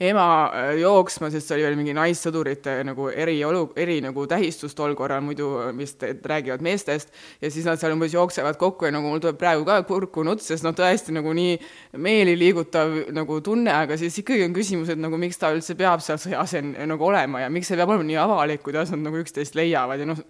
ema 0.00 0.24
äh, 0.54 0.72
jooksma, 0.78 1.26
sest 1.32 1.48
see 1.48 1.56
oli 1.56 1.64
veel 1.66 1.76
mingi 1.78 1.94
naissõdurite 1.96 2.76
nagu 2.86 3.08
eriolu, 3.10 3.64
eri 3.78 3.96
nagu 4.04 4.26
tähistus 4.30 4.76
tol 4.78 4.94
korral, 4.98 5.24
muidu 5.26 5.48
vist 5.78 6.02
räägivad 6.02 6.62
meestest, 6.62 7.10
ja 7.42 7.50
siis 7.50 7.66
nad 7.66 7.80
seal 7.80 7.96
umbes 7.96 8.14
jooksevad 8.14 8.60
kokku 8.60 8.86
ja 8.86 8.92
nagu 8.94 9.10
mul 9.10 9.22
tuleb 9.22 9.40
praegu 9.40 9.64
ka 9.66 9.80
kurku 9.88 10.22
nutt, 10.26 10.44
sest 10.44 10.66
noh, 10.66 10.74
tõesti 10.78 11.14
nagu 11.16 11.32
nii 11.34 11.56
meeli 12.04 12.36
liigutav 12.38 12.94
nagu 13.16 13.40
tunne, 13.44 13.72
aga 13.74 13.98
siis 13.98 14.20
ikkagi 14.22 14.46
on 14.46 14.54
küsimus, 14.54 14.92
et 14.94 15.02
nagu 15.02 15.18
miks 15.18 15.40
ta 15.40 15.50
üldse 15.54 15.74
peab 15.78 16.04
seal 16.04 16.20
sõjas 16.22 16.54
nagu 16.62 17.08
olema 17.08 17.42
ja 17.42 17.48
miks 17.50 17.72
see 17.72 17.80
peab 17.80 17.90
olema 17.90 18.06
nii 18.06 18.20
avalik, 18.22 18.62
kuidas 18.62 18.94
nad 18.94 19.02
nagu 19.02 19.18
üksteist 19.18 19.58
leiavad 19.58 20.04
ja 20.04 20.06
noh, 20.12 20.22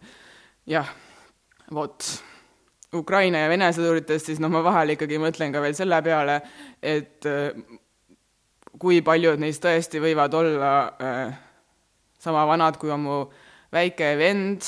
jah, 0.69 0.89
vot. 1.77 2.09
Ukraina 2.97 3.43
ja 3.43 3.51
Vene 3.53 3.67
sõduritest, 3.77 4.31
siis 4.31 4.39
noh, 4.41 4.49
ma 4.49 4.63
vahel 4.65 4.95
ikkagi 4.95 5.19
mõtlen 5.21 5.53
ka 5.53 5.61
veel 5.61 5.75
selle 5.77 5.99
peale, 6.07 6.39
et 6.81 7.29
kui 8.79 9.03
paljud 9.03 9.41
neist 9.41 9.63
tõesti 9.65 10.01
võivad 10.03 10.35
olla 10.35 10.73
äh, 11.03 11.37
sama 12.19 12.45
vanad, 12.49 12.79
kui 12.79 12.91
on 12.91 13.05
mu 13.05 13.19
väike 13.75 14.15
vend. 14.19 14.63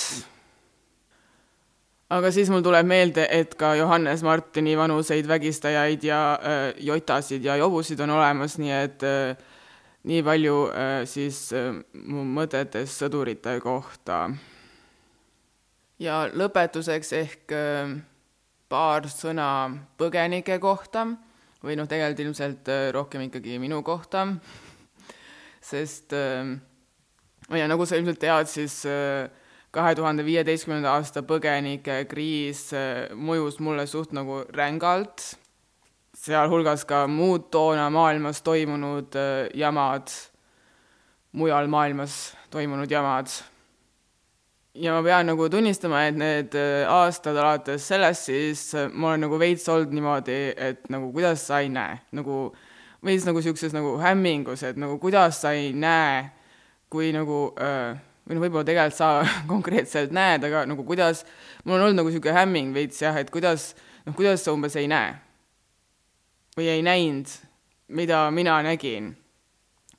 aga 2.10 2.30
siis 2.34 2.50
mul 2.50 2.62
tuleb 2.62 2.86
meelde, 2.90 3.26
et 3.30 3.54
ka 3.54 3.74
Johannes 3.78 4.22
Martini 4.26 4.74
vanuseid 4.76 5.28
vägistajaid 5.28 6.04
ja 6.04 6.20
äh, 6.34 6.74
jotasid 6.78 7.44
ja 7.44 7.56
jobusid 7.56 8.00
on 8.00 8.10
olemas, 8.10 8.58
nii 8.58 8.76
et 8.76 9.06
äh, 9.06 9.36
nii 10.04 10.22
palju 10.26 10.56
äh, 10.72 11.04
siis 11.06 11.50
äh, 11.52 11.74
mu 11.92 12.24
mõtetest 12.24 13.02
sõdurite 13.02 13.58
kohta. 13.60 14.30
ja 16.00 16.26
lõpetuseks 16.32 17.12
ehk 17.12 17.52
äh, 17.52 17.96
paar 18.68 19.06
sõna 19.12 19.70
põgenike 19.98 20.58
kohta 20.58 21.06
või 21.64 21.76
noh, 21.76 21.88
tegelikult 21.88 22.24
ilmselt 22.24 22.70
äh, 22.72 22.88
rohkem 22.94 23.26
ikkagi 23.26 23.58
minu 23.60 23.82
kohta, 23.86 24.26
sest 25.64 26.14
äh, 26.16 26.54
ja 27.56 27.68
nagu 27.70 27.86
sa 27.86 28.00
ilmselt 28.00 28.20
tead, 28.22 28.48
siis 28.50 28.80
äh, 28.88 29.28
kahe 29.74 29.92
tuhande 29.98 30.24
viieteistkümnenda 30.26 30.96
aasta 30.96 31.22
põgenikekriis 31.26 32.70
mõjus 33.14 33.60
mulle 33.62 33.84
suht 33.86 34.14
nagu 34.16 34.40
rängalt, 34.56 35.22
sealhulgas 36.16 36.82
ka 36.88 37.04
muud 37.06 37.46
toona 37.54 37.86
maailmas 37.94 38.42
toimunud 38.42 39.14
jamad, 39.54 40.10
mujal 41.38 41.70
maailmas 41.70 42.32
toimunud 42.50 42.90
jamad 42.90 43.30
ja 44.74 44.94
ma 44.94 45.02
pean 45.02 45.26
nagu 45.26 45.48
tunnistama, 45.50 46.04
et 46.06 46.18
need 46.18 46.54
äh, 46.58 46.88
aastad 46.88 47.36
alates 47.36 47.86
sellest, 47.90 48.28
siis 48.30 48.74
äh, 48.78 48.90
ma 48.92 49.12
olen 49.12 49.26
nagu 49.26 49.38
veits 49.40 49.66
olnud 49.68 49.94
niimoodi, 49.94 50.38
et 50.56 50.86
nagu 50.92 51.10
kuidas 51.14 51.46
sa 51.48 51.60
ei 51.64 51.72
näe, 51.72 51.98
nagu 52.16 52.50
veits 53.06 53.26
nagu 53.26 53.40
niisuguses 53.40 53.74
nagu 53.74 53.96
hämmingus, 54.02 54.62
et 54.68 54.78
nagu 54.80 54.98
kuidas 55.02 55.40
sa 55.42 55.54
ei 55.56 55.72
näe, 55.74 56.28
kui 56.90 57.10
nagu 57.14 57.48
äh, 57.58 57.98
või 58.28 58.36
noh, 58.36 58.44
võib-olla 58.44 58.66
tegelikult 58.68 58.98
sa 58.98 59.10
konkreetselt 59.52 60.14
näed, 60.14 60.46
aga 60.46 60.64
nagu 60.70 60.84
kuidas, 60.86 61.24
mul 61.64 61.78
on 61.78 61.88
olnud 61.88 62.02
nagu 62.02 62.12
niisugune 62.12 62.36
hämming 62.36 62.76
veits 62.76 63.02
jah, 63.02 63.18
et 63.18 63.30
kuidas, 63.34 63.72
noh, 64.06 64.14
kuidas 64.14 64.44
sa 64.46 64.54
umbes 64.54 64.78
ei 64.78 64.86
näe 64.90 65.16
või 66.58 66.68
ei 66.70 66.82
näinud, 66.84 67.30
mida 67.94 68.28
mina 68.34 68.60
nägin. 68.62 69.16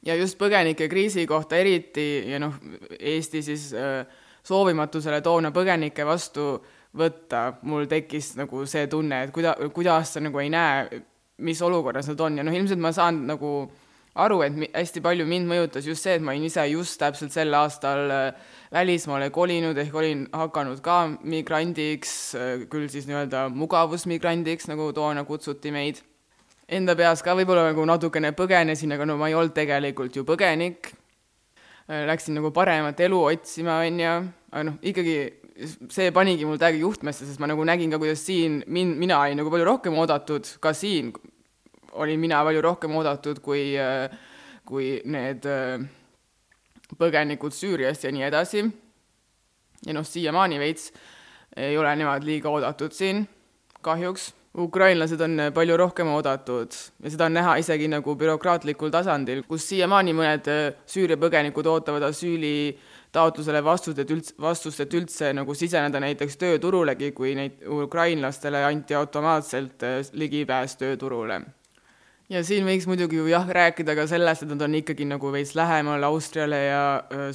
ja 0.06 0.16
just 0.16 0.38
põgenikekriisi 0.40 1.28
kohta 1.28 1.60
eriti 1.60 2.24
ja 2.32 2.40
noh, 2.40 2.56
Eesti 3.00 3.42
siis 3.42 3.74
äh, 3.74 4.06
soovimatusele 4.48 5.22
toona 5.22 5.52
põgenikke 5.56 6.06
vastu 6.08 6.56
võtta, 6.98 7.46
mul 7.68 7.88
tekkis 7.90 8.34
nagu 8.40 8.66
see 8.68 8.88
tunne, 8.92 9.24
et 9.26 9.32
kuida-, 9.36 9.56
kuidas 9.74 10.16
sa 10.16 10.24
nagu 10.24 10.42
ei 10.42 10.50
näe, 10.52 11.02
mis 11.42 11.62
olukorras 11.62 12.10
nad 12.12 12.20
on 12.22 12.42
ja 12.42 12.46
noh, 12.46 12.56
ilmselt 12.56 12.82
ma 12.82 12.92
saan 12.96 13.24
nagu 13.30 13.54
aru, 14.20 14.42
et 14.44 14.58
hästi 14.76 15.02
palju 15.04 15.26
mind 15.28 15.48
mõjutas 15.48 15.88
just 15.88 16.04
see, 16.04 16.18
et 16.18 16.24
ma 16.24 16.34
olin 16.34 16.50
ise 16.50 16.64
just 16.74 17.00
täpselt 17.00 17.34
sel 17.34 17.54
aastal 17.56 18.12
äh, 18.12 18.56
välismaale 18.74 19.30
kolinud, 19.32 19.78
ehk 19.78 19.96
olin 19.96 20.26
hakanud 20.36 20.82
ka 20.84 20.98
migrandiks, 21.24 22.16
äh, 22.36 22.66
küll 22.72 22.90
siis 22.92 23.08
nii-öelda 23.08 23.48
mugavusmigrandiks, 23.56 24.68
nagu 24.72 24.92
toona 24.96 25.24
kutsuti 25.28 25.72
meid. 25.72 26.02
Enda 26.72 26.96
peas 26.96 27.24
ka 27.24 27.36
võib-olla 27.36 27.70
nagu 27.72 27.86
natukene 27.88 28.32
põgenesin, 28.36 28.96
aga 28.96 29.08
no 29.08 29.18
ma 29.20 29.32
ei 29.32 29.36
olnud 29.36 29.56
tegelikult 29.56 30.16
ju 30.16 30.24
põgenik, 30.28 30.92
läksin 31.92 32.38
nagu 32.38 32.52
paremat 32.56 33.00
elu 33.04 33.20
otsima, 33.34 33.82
on 33.86 34.00
ju, 34.00 34.16
aga 34.52 34.64
noh, 34.68 34.80
ikkagi 34.88 35.16
see 35.92 36.12
panigi 36.16 36.48
mul 36.48 36.60
täiega 36.62 36.80
juhtmesse, 36.82 37.28
sest 37.28 37.42
ma 37.42 37.50
nagu 37.52 37.66
nägin 37.68 37.92
ka, 37.92 38.00
kuidas 38.02 38.24
siin 38.26 38.62
min-, 38.68 38.96
mina 39.00 39.20
olin 39.20 39.42
nagu 39.42 39.52
palju 39.54 39.68
rohkem 39.68 39.98
oodatud, 40.00 40.48
ka 40.64 40.74
siin 40.78 41.12
olin 42.00 42.20
mina 42.20 42.42
palju 42.48 42.62
rohkem 42.64 42.96
oodatud 42.96 43.42
kui, 43.44 43.74
äh, 43.80 44.08
kui 44.68 44.94
need 45.06 45.46
äh, 45.50 45.84
põgenikud 47.00 47.56
Süüriast 47.56 48.06
ja 48.08 48.12
nii 48.14 48.28
edasi. 48.28 48.66
ja 49.86 49.96
noh, 49.98 50.06
siiamaani 50.06 50.60
veits 50.62 50.92
ei 51.58 51.78
ole 51.78 51.92
nemad 52.00 52.24
liiga 52.24 52.52
oodatud 52.52 52.94
siin, 52.96 53.26
kahjuks, 53.84 54.32
ukrainlased 54.58 55.22
on 55.22 55.40
palju 55.56 55.78
rohkem 55.80 56.10
oodatud 56.12 56.74
ja 57.04 57.12
seda 57.12 57.30
on 57.30 57.38
näha 57.38 57.56
isegi 57.62 57.88
nagu 57.92 58.16
bürokraatlikul 58.20 58.92
tasandil, 58.92 59.46
kus 59.48 59.68
siiamaani 59.70 60.16
mõned 60.18 60.50
Süüria 60.92 61.20
põgenikud 61.20 61.70
ootavad 61.72 62.04
asüüli 62.10 62.76
taotlusele 63.16 63.64
vastust, 63.64 64.00
et 64.00 64.12
üldse, 64.12 64.36
vastust, 64.40 64.80
et 64.84 64.94
üldse 64.96 65.32
nagu 65.36 65.56
siseneda 65.56 66.00
näiteks 66.04 66.38
tööturulegi, 66.40 67.12
kui 67.16 67.34
neid 67.36 67.64
ukrainlastele 67.68 68.64
anti 68.68 68.96
automaatselt 68.96 69.84
ligipääs 70.14 70.78
tööturule. 70.80 71.42
Ja 72.32 72.40
siin 72.48 72.64
võiks 72.64 72.88
muidugi 72.88 73.18
ju 73.20 73.26
jah, 73.28 73.44
rääkida 73.44 73.96
ka 73.98 74.06
sellest, 74.08 74.46
et 74.46 74.54
nad 74.54 74.62
on 74.64 74.78
ikkagi 74.80 75.04
nagu 75.04 75.34
veits 75.34 75.52
lähemal 75.60 76.04
Austriale 76.08 76.62
ja 76.64 76.84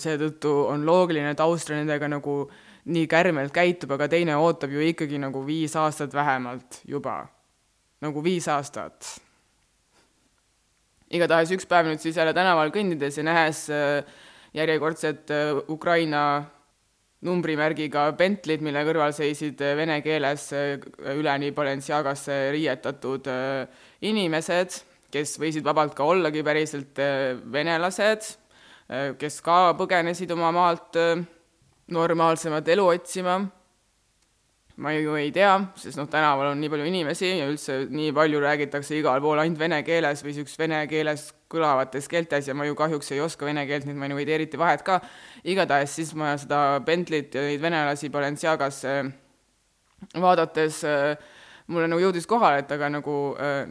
seetõttu 0.00 0.54
on 0.70 0.86
loogiline, 0.88 1.34
et 1.34 1.42
Austria 1.44 1.76
nendega 1.76 2.08
nagu 2.08 2.46
nii 2.86 3.06
kärmelt 3.10 3.54
käitub, 3.54 3.90
aga 3.96 4.08
teine 4.10 4.36
ootab 4.38 4.70
ju 4.70 4.82
ikkagi 4.84 5.18
nagu 5.18 5.42
viis 5.46 5.74
aastat 5.76 6.14
vähemalt 6.14 6.82
juba. 6.86 7.26
nagu 8.00 8.22
viis 8.22 8.46
aastat. 8.48 9.20
igatahes 11.10 11.50
üks 11.56 11.66
päev 11.66 11.88
nüüd 11.88 12.02
siis 12.02 12.16
jälle 12.16 12.34
tänaval 12.34 12.70
kõndides 12.70 13.18
ja 13.18 13.24
nähes 13.24 13.66
järjekordset 14.54 15.30
Ukraina 15.68 16.44
numbrimärgiga 17.26 18.10
Bentley'd, 18.12 18.62
mille 18.62 18.82
kõrval 18.86 19.14
seisid 19.16 19.60
vene 19.60 20.00
keeles 20.04 20.50
üleni 21.16 21.50
Balenciagasse 21.52 22.50
riietatud 22.54 23.26
inimesed, 24.06 24.76
kes 25.10 25.38
võisid 25.40 25.64
vabalt 25.64 25.94
ka 25.96 26.04
ollagi 26.04 26.44
päriselt 26.46 27.00
venelased, 27.52 28.28
kes 29.18 29.40
ka 29.42 29.72
põgenesid 29.78 30.30
oma 30.36 30.52
maalt 30.54 31.00
normaalsemat 31.92 32.68
elu 32.68 32.86
otsima. 32.86 33.38
ma 34.76 34.90
ju 34.92 35.14
ei 35.16 35.30
tea, 35.32 35.54
sest 35.80 35.96
noh, 35.96 36.04
tänaval 36.12 36.50
on 36.50 36.58
nii 36.60 36.68
palju 36.68 36.84
inimesi 36.84 37.30
ja 37.38 37.46
üldse 37.48 37.78
nii 37.88 38.10
palju 38.12 38.42
räägitakse 38.42 38.98
igal 38.98 39.22
pool 39.24 39.40
ainult 39.40 39.56
vene 39.56 39.78
keeles 39.86 40.20
või 40.20 40.34
niisugustes 40.34 40.58
vene 40.60 40.82
keeles 40.90 41.30
kõlavates 41.48 42.08
keeltes 42.12 42.50
ja 42.50 42.54
ma 42.54 42.66
ju 42.68 42.76
kahjuks 42.76 43.08
ei 43.16 43.22
oska 43.24 43.48
vene 43.48 43.64
keelt, 43.64 43.86
nii 43.86 43.96
et 43.96 44.00
ma 44.02 44.10
nagu 44.12 44.20
ei 44.20 44.28
tee 44.28 44.36
eriti 44.36 44.60
vahet 44.60 44.84
ka. 44.84 44.98
igatahes 45.48 45.96
siis 45.96 46.12
ma 46.12 46.34
seda 46.36 46.82
Bentley't 46.84 47.32
ja 47.32 47.46
neid 47.46 47.64
venelasi 47.64 48.12
Balenciagas 48.12 48.82
vaadates 50.26 50.82
mulle 51.72 51.88
nagu 51.88 52.02
jõudis 52.02 52.28
kohale, 52.28 52.60
et 52.62 52.72
aga 52.76 52.90
nagu, 52.92 53.16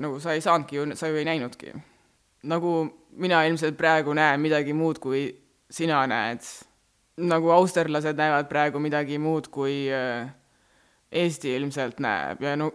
nagu 0.02 0.20
sa 0.24 0.34
ei 0.36 0.42
saanudki 0.42 0.80
ju, 0.80 0.88
sa 0.98 1.12
ju 1.12 1.22
ei 1.22 1.28
näinudki. 1.28 1.74
nagu 2.44 2.72
mina 3.18 3.44
ilmselt 3.46 3.78
praegu 3.78 4.14
näen 4.14 4.42
midagi 4.42 4.74
muud, 4.74 5.00
kui 5.00 5.28
sina 5.70 6.06
näed. 6.08 6.42
Nagu 7.18 7.50
austerlased 7.56 8.18
näevad 8.18 8.50
praegu 8.50 8.80
midagi 8.80 9.18
muud, 9.18 9.48
kui 9.48 9.86
Eesti 11.12 11.54
ilmselt 11.56 12.02
näeb 12.04 12.42
ja 12.44 12.56
no 12.60 12.72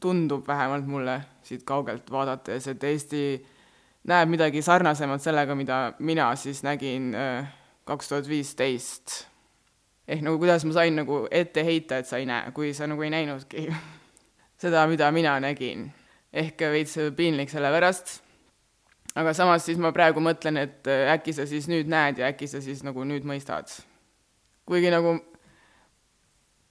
tundub 0.00 0.46
vähemalt 0.48 0.86
mulle 0.86 1.20
siit 1.42 1.62
kaugelt 1.64 2.10
vaadates, 2.10 2.68
et 2.68 2.84
Eesti 2.84 3.22
näeb 4.06 4.30
midagi 4.30 4.62
sarnasemat 4.62 5.22
sellega, 5.22 5.54
mida 5.54 5.78
mina 5.98 6.28
siis 6.36 6.62
nägin 6.62 7.14
äh, 7.14 7.48
kaks 7.84 8.08
tuhat 8.08 8.28
viisteist. 8.28 9.26
ehk 10.08 10.22
nagu 10.22 10.38
kuidas 10.38 10.64
ma 10.64 10.72
sain 10.72 10.96
nagu 10.96 11.26
ette 11.30 11.64
heita, 11.64 11.98
et 11.98 12.06
sa 12.06 12.20
ei 12.22 12.26
näe, 12.26 12.50
kui 12.54 12.74
sa 12.74 12.86
nagu 12.86 13.02
ei 13.02 13.10
näinudki 13.10 13.66
seda, 14.62 14.86
mida 14.86 15.10
mina 15.12 15.40
nägin. 15.40 15.90
ehk 16.32 16.60
veits 16.72 16.96
piinlik 17.16 17.50
selle 17.50 17.70
pärast, 17.70 18.20
aga 19.16 19.32
samas 19.36 19.64
siis 19.64 19.80
ma 19.80 19.92
praegu 19.96 20.20
mõtlen, 20.24 20.60
et 20.60 20.90
äh, 20.90 21.08
äkki 21.14 21.34
sa 21.36 21.46
siis 21.48 21.70
nüüd 21.72 21.88
näed 21.90 22.20
ja 22.20 22.30
äkki 22.32 22.48
sa 22.50 22.60
siis 22.64 22.82
nagu 22.86 23.04
nüüd 23.08 23.24
mõistad. 23.28 23.72
kuigi 24.66 24.92
nagu 24.92 25.16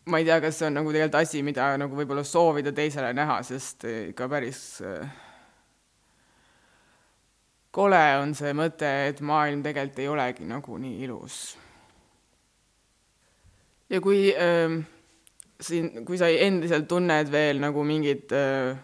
ma 0.05 0.21
ei 0.21 0.25
tea, 0.27 0.39
kas 0.43 0.59
see 0.59 0.69
on 0.69 0.77
nagu 0.77 0.91
tegelikult 0.93 1.21
asi, 1.21 1.41
mida 1.45 1.71
nagu 1.81 1.97
võib-olla 1.97 2.23
soovida 2.27 2.73
teisele 2.75 3.13
näha, 3.17 3.41
sest 3.43 3.87
äh, 3.89 4.09
ikka 4.11 4.29
päris 4.29 4.61
äh, 4.85 5.05
kole 7.75 8.01
on 8.21 8.33
see 8.37 8.53
mõte, 8.55 8.89
et 9.09 9.21
maailm 9.25 9.63
tegelikult 9.65 10.01
ei 10.03 10.11
olegi 10.11 10.45
nagu 10.47 10.77
nii 10.79 10.99
ilus. 11.07 11.39
ja 13.89 14.01
kui 14.01 14.29
äh, 14.31 14.77
siin, 15.61 16.05
kui 16.05 16.19
sa 16.21 16.29
endiselt 16.29 16.87
tunned 16.91 17.31
veel 17.31 17.59
nagu 17.63 17.83
mingit 17.87 18.31
äh, 18.35 18.77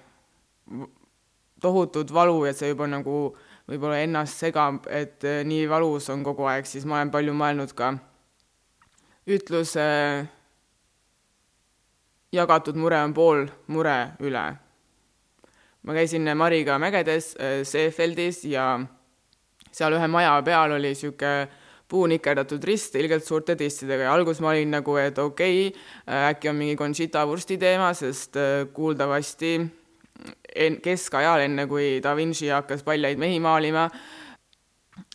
tohutut 1.62 2.14
valu, 2.14 2.44
et 2.50 2.58
see 2.58 2.72
juba 2.74 2.90
nagu 2.90 3.36
võib-olla 3.72 4.02
ennast 4.04 4.42
segab, 4.42 4.86
et 4.92 5.24
äh, 5.24 5.42
nii 5.48 5.68
valus 5.72 6.10
on 6.12 6.26
kogu 6.26 6.48
aeg, 6.52 6.68
siis 6.68 6.84
ma 6.88 7.00
olen 7.00 7.12
palju 7.14 7.36
mõelnud 7.38 7.72
ka 7.78 7.94
ütluse 9.32 9.86
jagatud 12.36 12.80
mure 12.80 13.00
on 13.06 13.14
pool 13.16 13.46
mure 13.72 13.98
üle. 14.24 14.44
Ma 15.82 15.96
käisin 15.98 16.28
Mariga 16.38 16.78
mägedes 16.82 17.32
äh, 17.40 17.62
Seefeldis 17.68 18.44
ja 18.50 18.76
seal 19.72 19.96
ühe 19.96 20.08
maja 20.12 20.36
peal 20.44 20.76
oli 20.76 20.92
niisugune 20.92 21.48
puu 21.92 22.06
nikerdatud 22.08 22.64
rist 22.64 22.96
ilgelt 22.96 23.26
suurte 23.28 23.56
tistidega 23.60 24.06
ja 24.08 24.14
alguses 24.16 24.40
ma 24.44 24.54
olin 24.54 24.72
nagu, 24.72 24.96
et 25.00 25.18
okei 25.20 25.68
okay,, 25.70 25.84
äh, 26.08 26.32
äkki 26.34 26.52
on 26.52 26.60
mingi 26.60 26.76
Conchita 26.80 27.24
vursti 27.28 27.60
teema, 27.62 27.94
sest 27.96 28.36
kuuldavasti 28.76 29.60
en-, 30.56 30.82
keskajal, 30.84 31.46
enne 31.48 31.68
kui 31.68 32.00
Da 32.04 32.16
Vinci 32.16 32.50
hakkas 32.52 32.84
paljaid 32.84 33.22
mehi 33.22 33.40
maalima, 33.40 33.90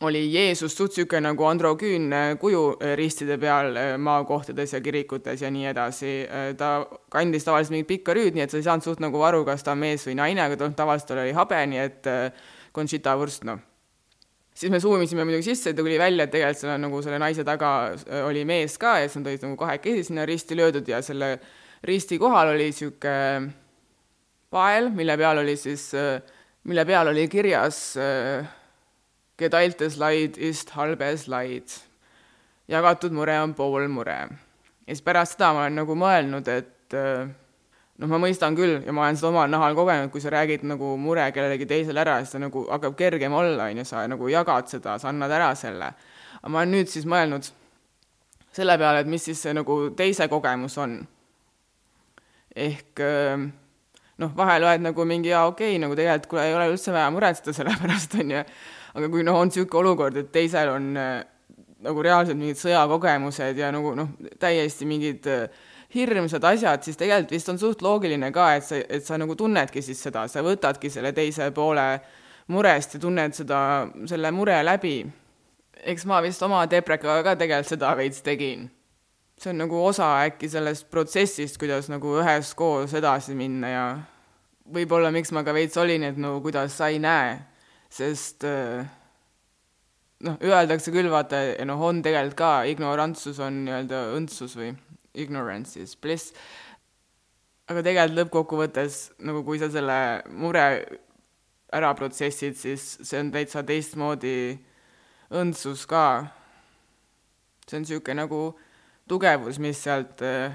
oli 0.00 0.32
Jeesus 0.32 0.74
suht 0.76 0.96
niisugune 0.96 1.22
nagu 1.28 1.44
androküünne 1.48 2.36
kuju 2.40 2.62
äh, 2.80 2.94
ristide 2.98 3.36
peal 3.40 3.76
äh, 3.76 3.92
maakohtades 4.00 4.72
ja 4.72 4.80
kirikutes 4.80 5.42
ja 5.42 5.50
nii 5.52 5.66
edasi. 5.72 6.12
Äh, 6.24 6.50
ta 6.56 6.86
kandis 7.12 7.44
tavaliselt 7.44 7.76
mingit 7.76 7.90
pikka 7.90 8.16
rüüd, 8.16 8.36
nii 8.36 8.44
et 8.44 8.52
sa 8.52 8.60
ei 8.60 8.66
saanud 8.66 8.84
suht 8.84 9.00
nagu 9.04 9.22
aru, 9.24 9.44
kas 9.48 9.64
ta 9.64 9.74
on 9.76 9.82
mees 9.84 10.06
või 10.08 10.16
naine, 10.18 10.42
aga 10.44 10.70
tavaliselt 10.76 11.12
tal 11.12 11.22
oli 11.24 11.34
habe, 11.36 11.62
nii 11.72 11.82
et 11.84 12.10
Conchita 12.76 13.16
Wurst, 13.16 13.46
noh. 13.48 13.60
siis 14.56 14.72
me 14.72 14.80
suumisime 14.80 15.24
muidugi 15.24 15.50
sisse, 15.50 15.72
tuli 15.76 15.98
välja, 16.00 16.24
et 16.24 16.32
tegelikult 16.32 16.60
seal 16.60 16.74
on 16.74 16.84
nagu 16.88 17.02
selle 17.04 17.20
naise 17.20 17.44
taga 17.44 17.70
oli 18.24 18.44
mees 18.48 18.76
ka 18.80 18.98
ja 19.00 19.08
siis 19.08 19.20
nad 19.20 19.30
olid 19.32 19.46
nagu 19.48 19.60
kahekesi 19.60 20.08
sinna 20.10 20.26
risti 20.28 20.56
löödud 20.56 20.88
ja 20.88 21.00
selle 21.04 21.38
risti 21.84 22.18
kohal 22.20 22.52
oli 22.54 22.68
niisugune 22.70 23.65
pael, 24.56 24.90
mille 24.96 25.16
peal 25.20 25.44
oli 25.44 25.56
siis, 25.60 25.90
mille 26.64 26.84
peal 26.88 27.12
oli 27.12 27.28
kirjas 27.28 27.80
äh, 28.00 28.48
Geteiltes 29.38 29.98
Leid 30.00 30.38
ist 30.38 30.70
halbes 30.70 31.28
Leid. 31.28 31.68
jagatud 32.68 33.12
mure 33.12 33.40
on 33.40 33.54
pool 33.54 33.88
mure. 33.88 34.28
ja 34.86 34.94
siis 34.94 35.02
pärast 35.02 35.36
seda 35.36 35.52
ma 35.52 35.66
olen 35.66 35.76
nagu 35.82 35.94
mõelnud, 35.98 36.48
et 36.48 36.96
äh, 36.96 37.28
noh, 38.00 38.08
ma 38.08 38.20
mõistan 38.22 38.56
küll 38.56 38.80
ja 38.86 38.94
ma 38.96 39.04
olen 39.04 39.18
seda 39.20 39.28
omal 39.28 39.50
nahal 39.52 39.76
kogenud, 39.76 40.10
kui 40.10 40.24
sa 40.24 40.32
räägid 40.32 40.64
nagu 40.64 40.94
mure 41.00 41.28
kellelegi 41.36 41.68
teisele 41.68 42.00
ära, 42.00 42.16
siis 42.22 42.32
ta 42.32 42.40
nagu 42.40 42.64
hakkab 42.70 42.96
kergem 42.96 43.36
olla, 43.36 43.68
on 43.68 43.82
ju, 43.82 43.86
sa 43.88 44.06
nagu 44.08 44.32
jagad 44.32 44.72
seda, 44.72 44.96
sa 45.02 45.12
annad 45.12 45.36
ära 45.36 45.52
selle. 45.54 45.92
aga 46.40 46.52
ma 46.52 46.62
olen 46.62 46.74
nüüd 46.78 46.90
siis 46.92 47.04
mõelnud 47.04 47.50
selle 48.56 48.78
peale, 48.80 49.04
et 49.04 49.12
mis 49.12 49.28
siis 49.28 49.42
see 49.42 49.52
nagu 49.52 49.78
teise 49.96 50.28
kogemus 50.32 50.78
on. 50.80 50.98
ehk 52.56 53.04
äh, 53.04 53.48
noh, 54.22 54.32
vahel 54.36 54.64
oled 54.64 54.84
nagu 54.86 55.06
mingi 55.08 55.32
jaa, 55.32 55.46
okei 55.50 55.74
okay,, 55.74 55.82
nagu 55.82 55.96
tegelikult 55.98 56.30
kuule, 56.30 56.48
ei 56.48 56.56
ole 56.56 56.70
üldse 56.72 56.94
vaja 56.94 57.12
muretseda 57.14 57.54
selle 57.56 57.76
pärast, 57.82 58.18
on 58.20 58.34
ju, 58.36 58.42
aga 58.96 59.12
kui 59.12 59.24
noh, 59.26 59.40
on 59.40 59.50
niisugune 59.52 59.82
olukord, 59.82 60.20
et 60.20 60.32
teisel 60.32 60.72
on 60.72 60.92
äh, 61.00 61.16
nagu 61.86 62.04
reaalselt 62.04 62.38
mingid 62.40 62.60
sõjakogemused 62.60 63.58
ja 63.60 63.70
nagu 63.74 63.94
noh, 63.98 64.12
täiesti 64.40 64.88
mingid 64.88 65.28
äh, 65.30 65.48
hirmsad 65.94 66.44
asjad, 66.44 66.82
siis 66.84 66.98
tegelikult 66.98 67.34
vist 67.36 67.50
on 67.52 67.58
suht 67.60 67.82
loogiline 67.84 68.30
ka, 68.34 68.50
et 68.56 68.66
sa, 68.66 68.80
et 68.80 69.04
sa 69.06 69.18
nagu 69.20 69.36
tunnedki 69.38 69.82
siis 69.84 70.00
seda, 70.02 70.26
sa 70.28 70.42
võtadki 70.44 70.90
selle 70.92 71.12
teise 71.16 71.50
poole 71.56 71.86
murest 72.52 72.96
ja 72.96 73.02
tunned 73.02 73.36
seda, 73.36 73.60
selle 74.08 74.32
mure 74.34 74.58
läbi. 74.64 74.98
eks 75.86 76.06
ma 76.08 76.20
vist 76.22 76.42
oma 76.42 76.64
deprekaga 76.66 77.22
ka 77.22 77.36
tegelikult 77.38 77.68
seda 77.68 77.92
veits 77.96 78.22
tegin. 78.22 78.70
See 79.36 79.52
on 79.52 79.60
nagu 79.60 79.80
osa 79.84 80.12
äkki 80.24 80.48
sellest 80.48 80.88
protsessist, 80.90 81.58
kuidas 81.60 81.90
nagu 81.92 82.16
üheskoos 82.20 82.94
edasi 82.96 83.36
minna 83.36 83.72
ja 83.72 83.84
võib-olla 84.72 85.12
miks 85.14 85.32
ma 85.32 85.44
ka 85.46 85.54
veits 85.54 85.76
olin, 85.78 86.08
et 86.08 86.16
no 86.18 86.38
kuidas 86.44 86.78
sa 86.78 86.88
ei 86.90 86.98
näe 87.02 87.36
sest 87.92 88.44
äh, 88.44 88.84
noh, 90.26 90.38
öeldakse 90.42 90.92
küll, 90.94 91.08
vaata, 91.12 91.40
noh, 91.68 91.82
on 91.88 92.02
tegelikult 92.04 92.38
ka, 92.38 92.52
ignorantsus 92.70 93.40
on 93.42 93.64
nii-öelda 93.66 94.02
õndsus 94.16 94.56
või 94.58 94.72
ignorance 95.16 95.80
is 95.80 95.96
bliss, 96.00 96.34
aga 97.70 97.82
tegelikult 97.82 98.20
lõppkokkuvõttes 98.20 99.00
nagu 99.26 99.42
kui 99.46 99.60
sa 99.62 99.70
selle 99.72 99.98
mure 100.28 100.66
ära 101.74 101.92
protsessid, 101.98 102.56
siis 102.58 102.84
see 103.02 103.20
on 103.20 103.32
täitsa 103.34 103.64
teistmoodi 103.66 104.56
õndsus 105.34 105.82
ka. 105.90 106.26
see 107.66 107.80
on 107.80 107.82
niisugune 107.82 108.22
nagu 108.22 108.40
tugevus, 109.08 109.58
mis 109.58 109.82
sealt 109.82 110.22
äh, 110.22 110.52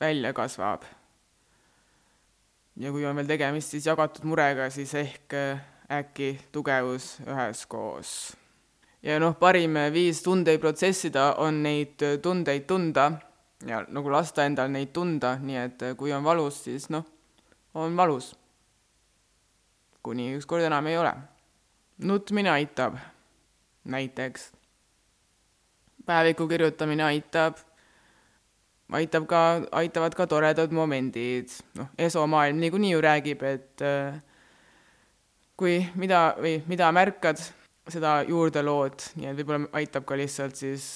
välja 0.00 0.32
kasvab. 0.32 0.82
ja 2.76 2.90
kui 2.90 3.04
on 3.06 3.16
veel 3.16 3.28
tegemist 3.28 3.70
siis 3.70 3.86
jagatud 3.86 4.24
murega, 4.24 4.70
siis 4.70 4.94
ehk 4.94 5.34
äh, 5.34 5.60
äkki 5.90 6.38
tugevus 6.52 7.18
üheskoos. 7.26 8.36
ja 9.02 9.18
noh, 9.20 9.36
parim 9.38 9.76
viis 9.92 10.22
tundeid 10.22 10.60
protsessida 10.60 11.34
on 11.38 11.62
neid 11.62 12.02
tundeid 12.22 12.66
tunda 12.66 13.10
ja 13.66 13.84
nagu 13.88 14.12
lasta 14.12 14.46
endal 14.46 14.70
neid 14.70 14.92
tunda, 14.92 15.36
nii 15.38 15.58
et 15.58 15.84
kui 15.96 16.12
on 16.12 16.24
valus, 16.24 16.62
siis 16.64 16.88
noh, 16.90 17.04
on 17.74 17.96
valus. 17.96 18.34
kuni 20.02 20.32
ükskord 20.36 20.64
enam 20.66 20.86
ei 20.86 20.98
ole. 20.98 21.12
nutmine 21.98 22.50
aitab, 22.50 22.96
näiteks. 23.84 24.52
päeviku 26.06 26.48
kirjutamine 26.48 27.04
aitab, 27.04 27.54
aitab 28.98 29.26
ka, 29.30 29.40
aitavad 29.82 30.14
ka 30.16 30.26
toredad 30.30 30.72
momendid, 30.74 31.52
noh, 31.78 31.88
esomaailm 31.98 32.60
niikuinii 32.60 32.92
ju 32.92 33.00
räägib, 33.04 33.42
et 33.48 33.84
äh, 33.86 34.20
kui 35.56 35.80
mida 35.98 36.32
või 36.40 36.58
mida 36.68 36.90
märkad, 36.94 37.40
seda 37.90 38.20
juurde 38.28 38.62
lood, 38.62 39.02
nii 39.18 39.30
et 39.30 39.40
võib-olla 39.40 39.70
aitab 39.80 40.06
ka 40.06 40.18
lihtsalt 40.18 40.58
siis 40.58 40.86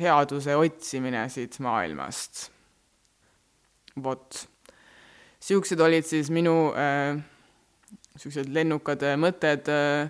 headuse 0.00 0.56
otsimine 0.56 1.26
siit 1.28 1.58
maailmast. 1.60 2.48
vot. 4.02 4.46
Niisugused 5.42 5.80
olid 5.80 6.06
siis 6.06 6.30
minu 6.30 6.72
niisugused 6.72 8.46
äh, 8.46 8.54
lennukad 8.54 9.02
äh, 9.02 9.16
mõtted 9.18 9.68
äh, 9.68 10.08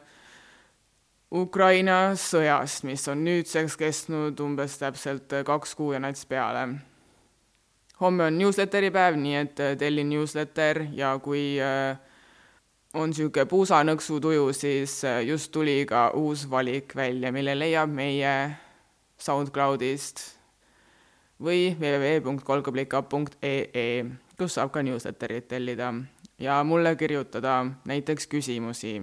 Ukraina 1.32 2.12
sõjast, 2.18 2.84
mis 2.84 3.08
on 3.08 3.24
nüüdseks 3.24 3.76
kestnud 3.80 4.40
umbes 4.44 4.74
täpselt 4.80 5.32
kaks 5.48 5.74
kuu 5.78 5.92
ja 5.94 6.00
nats 6.02 6.26
peale. 6.28 6.64
homme 8.00 8.24
on 8.24 8.38
newsletteri 8.38 8.90
päev, 8.90 9.16
nii 9.16 9.36
et 9.38 9.60
äh, 9.60 9.76
tellin 9.78 10.08
newsletter 10.10 10.86
ja 10.92 11.18
kui 11.22 11.60
äh, 11.62 11.96
on 12.94 13.08
niisugune 13.08 13.46
puusanõksu 13.46 14.20
tuju, 14.20 14.52
siis 14.52 15.04
äh, 15.04 15.24
just 15.24 15.52
tuli 15.52 15.86
ka 15.86 16.10
uus 16.14 16.50
valik 16.50 16.96
välja, 16.96 17.32
mille 17.32 17.58
leiab 17.58 17.88
meie 17.88 18.56
SoundCloudist 19.18 20.20
või 21.40 21.76
www.kolkablika.ee 21.78 24.04
kus 24.42 24.56
saab 24.58 24.72
ka 24.74 24.82
newsletterit 24.82 25.46
tellida 25.48 25.92
ja 26.42 26.62
mulle 26.64 26.96
kirjutada 26.96 27.64
näiteks 27.86 28.26
küsimusi, 28.26 29.02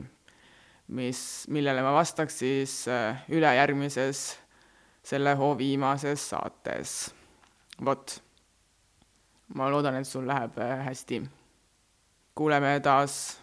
mis, 0.90 1.22
millele 1.48 1.84
ma 1.86 1.94
vastaks 1.94 2.40
siis 2.42 2.74
äh, 2.88 3.26
ülejärgmises 3.30 4.24
selle 5.06 5.36
hoo 5.40 5.58
viimases 5.58 6.30
saates. 6.30 7.14
vot. 7.86 8.22
ma 9.56 9.70
loodan, 9.72 9.96
et 9.96 10.08
sul 10.08 10.28
läheb 10.28 10.58
äh, 10.58 10.86
hästi. 10.86 11.22
kuuleme 12.36 12.80
taas 12.80 13.40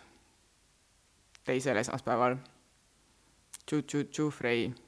teisel 1.44 1.76
esmaspäeval. 1.76 2.36
Tšu-tšu-tšu, 3.66 4.30
Frei 4.30 4.86